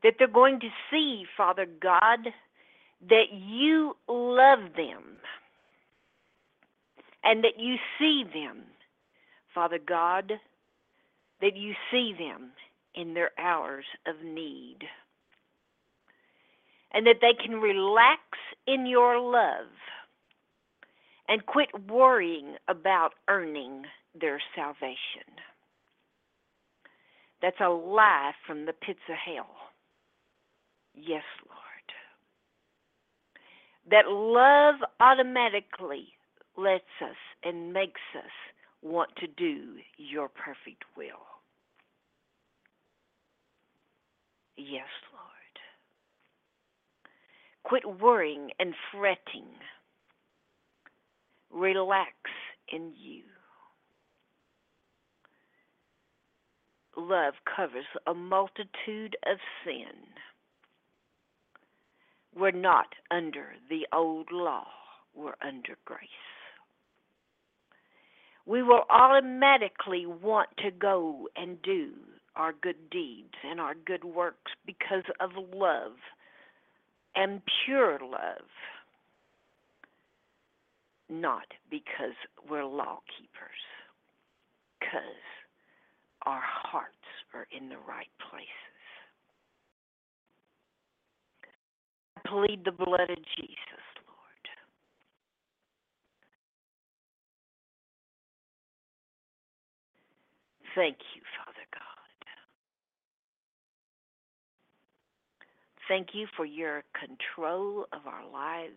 That 0.03 0.15
they're 0.19 0.29
going 0.29 0.61
to 0.61 0.69
see, 0.91 1.25
Father 1.37 1.67
God, 1.81 2.29
that 3.09 3.27
you 3.33 3.97
love 4.09 4.61
them 4.77 5.19
and 7.25 7.45
that 7.45 7.59
you 7.59 7.77
see 7.99 8.25
them, 8.25 8.63
Father 9.55 9.79
God, 9.79 10.33
that 11.41 11.57
you 11.57 11.75
see 11.91 12.15
them 12.19 12.51
in 12.95 13.15
their 13.15 13.31
hours 13.39 13.85
of 14.07 14.17
need, 14.25 14.79
and 16.93 17.07
that 17.07 17.21
they 17.21 17.35
can 17.35 17.61
relax 17.61 18.21
in 18.67 18.87
your 18.87 19.19
love 19.21 19.69
and 21.29 21.47
quit 21.47 21.69
worrying 21.89 22.57
about 22.69 23.13
earning 23.29 23.85
their 24.21 24.43
salvation. 24.57 25.39
That's 27.41 27.61
a 27.61 27.69
lie 27.69 28.33
from 28.47 28.67
the 28.67 28.73
pits 28.73 29.01
of 29.09 29.15
hell. 29.15 29.55
Yes, 30.95 31.23
Lord. 31.49 31.59
That 33.91 34.11
love 34.11 34.77
automatically 35.01 36.09
lets 36.57 36.85
us 37.03 37.17
and 37.45 37.73
makes 37.73 38.01
us 38.17 38.31
want 38.83 39.11
to 39.17 39.27
do 39.27 39.77
your 39.97 40.29
perfect 40.29 40.85
will. 40.97 41.27
Yes, 44.57 44.89
Lord. 45.13 45.31
Quit 47.63 48.01
worrying 48.01 48.51
and 48.59 48.75
fretting. 48.93 49.49
Relax 51.51 52.15
in 52.73 52.93
you. 52.97 53.23
Love 56.97 57.35
covers 57.57 57.87
a 58.07 58.15
multitude 58.15 59.17
of 59.27 59.39
sin. 59.65 59.97
We're 62.35 62.51
not 62.51 62.89
under 63.11 63.55
the 63.69 63.87
old 63.93 64.29
law, 64.31 64.67
we're 65.15 65.35
under 65.43 65.77
grace. 65.85 66.40
We 68.47 68.63
will 68.63 68.83
automatically 68.91 70.07
want 70.07 70.49
to 70.59 70.71
go 70.71 71.29
and 71.37 71.61
do 71.63 71.93
our 72.37 72.53
good 72.53 72.91
deeds 72.91 73.35
and 73.49 73.61
our 73.61 73.75
good 73.75 74.05
works 74.05 74.53
because 74.67 75.05
of 75.21 75.31
love 75.55 75.93
and 77.15 77.43
pure 77.65 77.99
love, 78.01 78.49
not 81.09 81.47
because 81.71 82.15
we're 82.49 82.65
law 82.65 83.01
keepers, 83.19 83.61
because 84.79 85.03
our 86.25 86.41
hearts 86.43 86.95
are 87.35 87.47
in 87.57 87.69
the 87.69 87.79
right 87.89 88.11
places. 88.31 88.49
I 92.17 92.29
plead 92.29 92.65
the 92.65 92.73
blood 92.73 93.11
of 93.11 93.19
Jesus, 93.37 93.80
Thank 100.75 100.99
you, 101.15 101.23
Father 101.39 101.67
God. 101.73 101.81
Thank 105.89 106.09
you 106.15 106.27
for 106.37 106.45
your 106.45 106.85
control 106.95 107.87
of 107.93 108.07
our 108.07 108.25
lives 108.31 108.75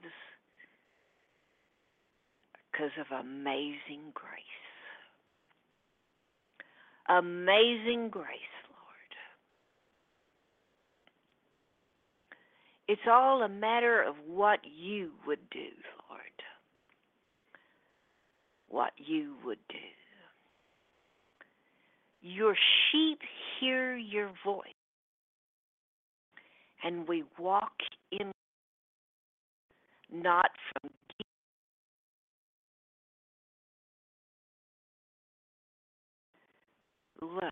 because 2.71 2.89
of 2.99 3.05
amazing 3.11 4.11
grace. 4.15 4.31
Amazing 7.07 8.09
grace, 8.09 8.25
Lord. 8.67 9.13
It's 12.87 13.07
all 13.07 13.43
a 13.43 13.49
matter 13.49 14.01
of 14.01 14.15
what 14.25 14.59
you 14.63 15.11
would 15.27 15.49
do, 15.51 15.69
Lord. 16.09 16.21
What 18.69 18.93
you 18.97 19.35
would 19.45 19.59
do. 19.69 19.75
Your 22.25 22.55
sheep 22.91 23.19
hear 23.59 23.97
your 23.97 24.31
voice, 24.45 24.63
and 26.83 27.05
we 27.05 27.25
walk 27.37 27.73
in 28.13 28.31
not 30.09 30.49
from 30.71 30.89
love, 37.29 37.51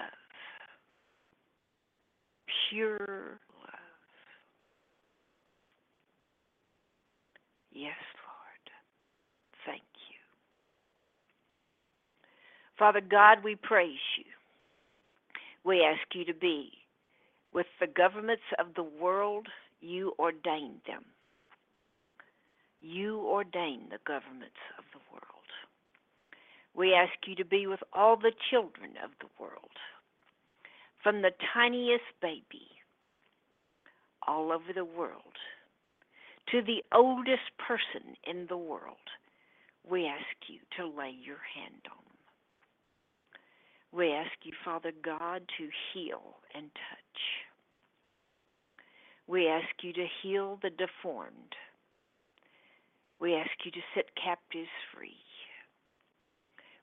pure 2.69 3.39
love. 3.59 3.69
Yes, 7.74 7.95
Lord. 8.26 8.72
Thank 9.65 9.84
you. 10.09 10.15
Father 12.78 13.01
God, 13.01 13.43
we 13.43 13.55
praise. 13.55 13.99
We 15.64 15.84
ask 15.84 16.16
you 16.16 16.26
to 16.26 16.34
be 16.34 16.72
with 17.53 17.68
the 17.80 17.88
governments 17.88 18.43
of 18.59 18.74
the 18.76 18.84
world. 18.84 19.47
You 19.80 20.14
ordained 20.18 20.82
them. 20.88 21.05
You 22.82 23.20
ordain 23.20 23.89
the 23.89 23.99
governments 24.05 24.62
of 24.78 24.86
the 24.91 24.99
world. 25.12 25.26
We 26.74 26.93
ask 26.93 27.14
you 27.28 27.36
to 27.36 27.45
be 27.45 27.68
with 27.68 27.82
all 27.93 28.16
the 28.16 28.32
children 28.49 28.91
of 29.03 29.12
the 29.20 29.28
world, 29.39 29.72
from 31.03 31.22
the 31.22 31.32
tiniest 31.53 32.05
baby 32.22 32.68
all 34.28 34.51
over 34.51 34.74
the 34.74 34.86
world 34.86 35.36
to 36.51 36.62
the 36.62 36.84
oldest 36.93 37.51
person 37.57 38.16
in 38.26 38.45
the 38.49 38.57
world. 38.57 38.97
We 39.89 40.05
ask 40.05 40.26
you 40.47 40.59
to 40.78 40.86
lay 40.86 41.14
your 41.24 41.39
hand 41.55 41.82
on. 41.89 42.01
We 43.94 44.14
ask 44.14 44.32
you, 44.44 44.54
Father 44.64 44.94
God, 45.04 45.44
to 45.58 45.70
heal 45.94 46.38
and 46.56 46.72
touch. 46.74 47.22
We 49.28 49.48
ask 49.48 49.68
you 49.82 49.94
to 49.94 50.08
heal 50.22 50.60
the 50.62 50.70
deformed. 50.70 51.56
We 53.20 53.36
ask 53.36 53.52
you 53.64 53.72
to 53.72 53.82
set 53.94 54.06
captives 54.16 54.70
free. 54.96 55.18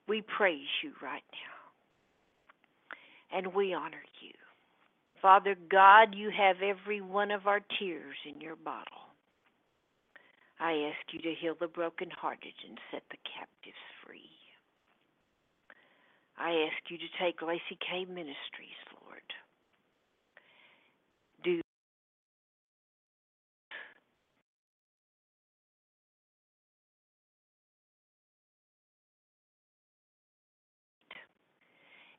We 0.06 0.22
praise 0.22 0.68
you 0.82 0.92
right 1.02 1.24
now. 1.32 3.36
And 3.36 3.54
we 3.54 3.74
honor 3.74 4.04
you. 4.22 4.32
Father 5.20 5.56
God, 5.70 6.14
you 6.14 6.30
have 6.30 6.62
every 6.62 7.00
one 7.00 7.30
of 7.30 7.46
our 7.46 7.60
tears 7.78 8.16
in 8.24 8.40
your 8.40 8.56
bottle. 8.56 9.08
I 10.60 10.90
ask 10.90 11.12
you 11.12 11.20
to 11.20 11.34
heal 11.34 11.54
the 11.58 11.66
brokenhearted 11.66 12.54
and 12.68 12.78
set 12.90 13.02
the 13.10 13.18
captives 13.24 13.76
free. 14.04 14.37
I 16.38 16.68
ask 16.70 16.88
you 16.88 16.98
to 16.98 17.04
take 17.20 17.42
Lacey 17.42 17.78
Kay 17.80 18.04
Ministries, 18.04 18.78
Lord. 19.02 19.22
Do 21.42 21.60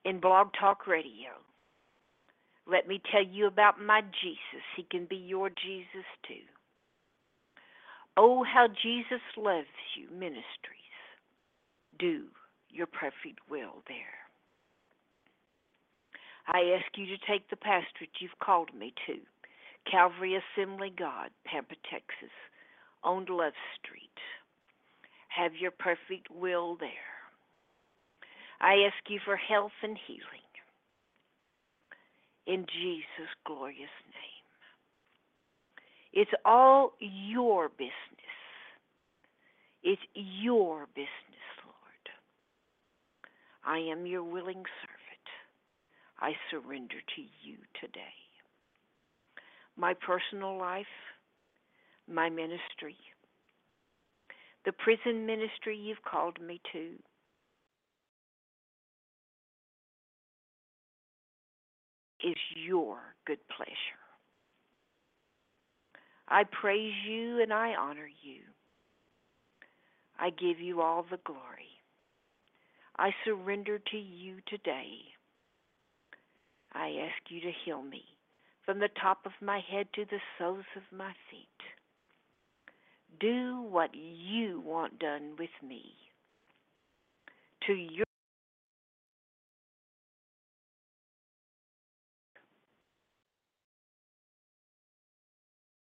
in 0.04 0.20
Blog 0.20 0.50
Talk 0.60 0.86
Radio. 0.86 1.32
Let 2.68 2.88
me 2.88 3.02
tell 3.12 3.24
you 3.24 3.48
about 3.48 3.82
my 3.82 4.02
Jesus. 4.02 4.64
He 4.76 4.84
can 4.84 5.06
be 5.06 5.16
your 5.16 5.50
Jesus 5.50 6.06
too. 6.28 6.46
Oh, 8.18 8.44
how 8.44 8.68
Jesus 8.68 9.22
loves 9.38 9.68
you, 9.96 10.10
ministries. 10.12 10.44
Do 11.98 12.26
your 12.72 12.88
perfect 12.88 13.40
will 13.50 13.84
there. 13.88 14.20
I 16.48 16.76
ask 16.78 16.98
you 16.98 17.06
to 17.06 17.18
take 17.28 17.50
the 17.50 17.56
pastorate 17.56 18.10
you've 18.20 18.40
called 18.44 18.74
me 18.78 18.94
to, 19.08 19.16
Calvary 19.90 20.36
Assembly 20.36 20.92
God, 20.98 21.30
Pampa, 21.46 21.76
Texas, 21.90 22.34
on 23.04 23.26
Love 23.30 23.54
Street. 23.80 24.10
Have 25.28 25.56
your 25.56 25.72
perfect 25.72 26.30
will 26.32 26.76
there. 26.80 26.90
I 28.60 28.86
ask 28.88 29.10
you 29.10 29.20
for 29.24 29.36
health 29.36 29.72
and 29.84 29.98
healing. 30.08 30.50
In 32.48 32.66
Jesus' 32.66 33.30
glorious 33.46 33.90
name. 34.08 34.40
It's 36.12 36.32
all 36.44 36.94
your 37.00 37.70
business. 37.70 37.94
It's 39.84 40.02
your 40.14 40.88
business. 40.96 41.10
I 43.64 43.80
am 43.80 44.06
your 44.06 44.24
willing 44.24 44.64
servant. 44.82 45.28
I 46.20 46.34
surrender 46.52 46.96
to 47.16 47.22
you 47.22 47.58
today. 47.80 48.02
My 49.78 49.94
personal 49.94 50.58
life, 50.58 50.86
my 52.08 52.30
ministry, 52.30 52.98
the 54.66 54.74
prison 54.74 55.26
ministry 55.26 55.78
you've 55.78 56.04
called 56.04 56.42
me 56.42 56.60
to, 56.74 56.90
is 62.22 62.36
your 62.56 62.98
good 63.26 63.40
pleasure. 63.56 64.00
I 66.28 66.44
praise 66.44 66.94
you 67.08 67.42
and 67.42 67.54
I 67.54 67.74
honor 67.76 68.10
you. 68.22 68.42
I 70.20 70.30
give 70.32 70.60
you 70.60 70.82
all 70.82 71.06
the 71.10 71.20
glory. 71.26 71.79
I 73.00 73.12
surrender 73.24 73.80
to 73.80 73.98
you 73.98 74.40
today. 74.50 74.90
I 76.74 76.90
ask 77.08 77.32
you 77.32 77.40
to 77.40 77.52
heal 77.64 77.82
me 77.82 78.04
from 78.66 78.80
the 78.80 78.90
top 79.02 79.20
of 79.26 79.32
my 79.42 79.62
head 79.72 79.88
to 79.96 80.04
the 80.04 80.20
soles 80.38 80.66
of 80.76 80.84
my 80.92 81.14
feet. 81.32 81.48
Do 83.22 83.62
what 83.62 83.92
you 83.96 84.62
want 84.66 85.00
done 85.00 85.32
with 85.40 85.50
me. 85.66 85.94
To 87.68 87.74
your 87.74 88.06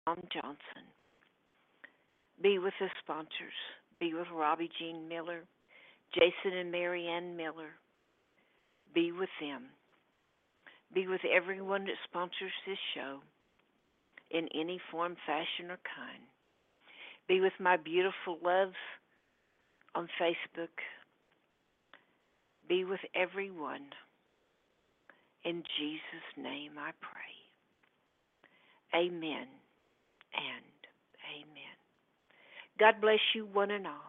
Tom 0.06 0.18
Johnson. 0.34 0.58
Be 2.44 2.60
with 2.60 2.74
the 2.82 2.90
sponsors. 3.02 3.30
Be 4.02 4.14
with 4.14 4.28
Robbie 4.34 4.70
Jean 4.78 5.08
Miller, 5.08 5.44
Jason 6.14 6.58
and 6.58 6.72
Marianne 6.72 7.36
Miller. 7.36 7.76
Be 8.94 9.12
with 9.12 9.30
them. 9.40 9.66
Be 10.94 11.08
with 11.08 11.22
everyone 11.26 11.86
that 11.86 11.96
sponsors 12.10 12.52
this 12.66 12.78
show 12.96 13.20
in 14.32 14.48
any 14.56 14.80
form, 14.92 15.16
fashion, 15.26 15.70
or 15.70 15.80
kind. 15.96 16.24
Be 17.28 17.42
with 17.42 17.54
my 17.60 17.78
beautiful 17.78 18.40
loves 18.44 18.74
on 19.94 20.08
Facebook. 20.20 20.70
Be 22.68 22.86
with 22.86 23.00
everyone. 23.16 23.86
In 25.46 25.64
Jesus' 25.78 26.38
name 26.38 26.72
I 26.78 26.92
pray. 27.02 27.20
Amen 29.00 29.48
and 30.34 30.80
amen. 31.38 31.76
God 32.80 32.96
bless 33.02 33.20
you, 33.36 33.48
one 33.54 33.72
and 33.72 33.86
all. 33.86 34.09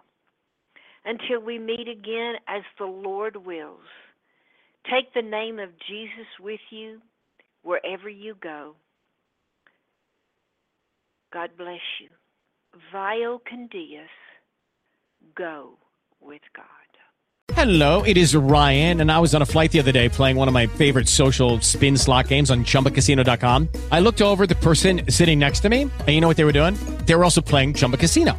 Until 1.05 1.41
we 1.41 1.59
meet 1.59 1.89
again 1.89 2.35
as 2.47 2.63
the 2.79 2.85
Lord 2.85 3.37
wills, 3.37 3.81
take 4.85 5.13
the 5.15 5.23
name 5.23 5.59
of 5.59 5.71
Jesus 5.89 6.27
with 6.39 6.61
you 6.71 7.01
wherever 7.63 8.09
you 8.09 8.35
go. 8.41 8.75
God 11.33 11.51
bless 11.57 11.81
you. 12.01 12.09
Vio 12.93 13.41
Candias, 13.49 14.11
go 15.35 15.79
with 16.21 16.43
God. 16.55 16.67
Hello, 17.55 18.03
it 18.03 18.17
is 18.17 18.35
Ryan, 18.35 19.01
and 19.01 19.11
I 19.11 19.19
was 19.19 19.35
on 19.35 19.43
a 19.43 19.47
flight 19.47 19.73
the 19.73 19.81
other 19.81 19.93
day 19.93 20.09
playing 20.09 20.37
one 20.37 20.47
of 20.47 20.55
my 20.55 20.67
favorite 20.67 21.09
social 21.09 21.61
spin 21.61 21.97
slot 21.97 22.29
games 22.29 22.51
on 22.51 22.65
chumbacasino.com. 22.65 23.69
I 23.91 24.01
looked 24.01 24.23
over 24.23 24.47
the 24.47 24.55
person 24.55 25.03
sitting 25.09 25.39
next 25.39 25.61
to 25.61 25.69
me, 25.69 25.83
and 25.83 26.09
you 26.09 26.21
know 26.21 26.29
what 26.29 26.37
they 26.37 26.45
were 26.45 26.53
doing? 26.53 26.75
They 27.07 27.15
were 27.15 27.25
also 27.25 27.41
playing 27.41 27.75
Chumba 27.75 27.97
Casino. 27.97 28.39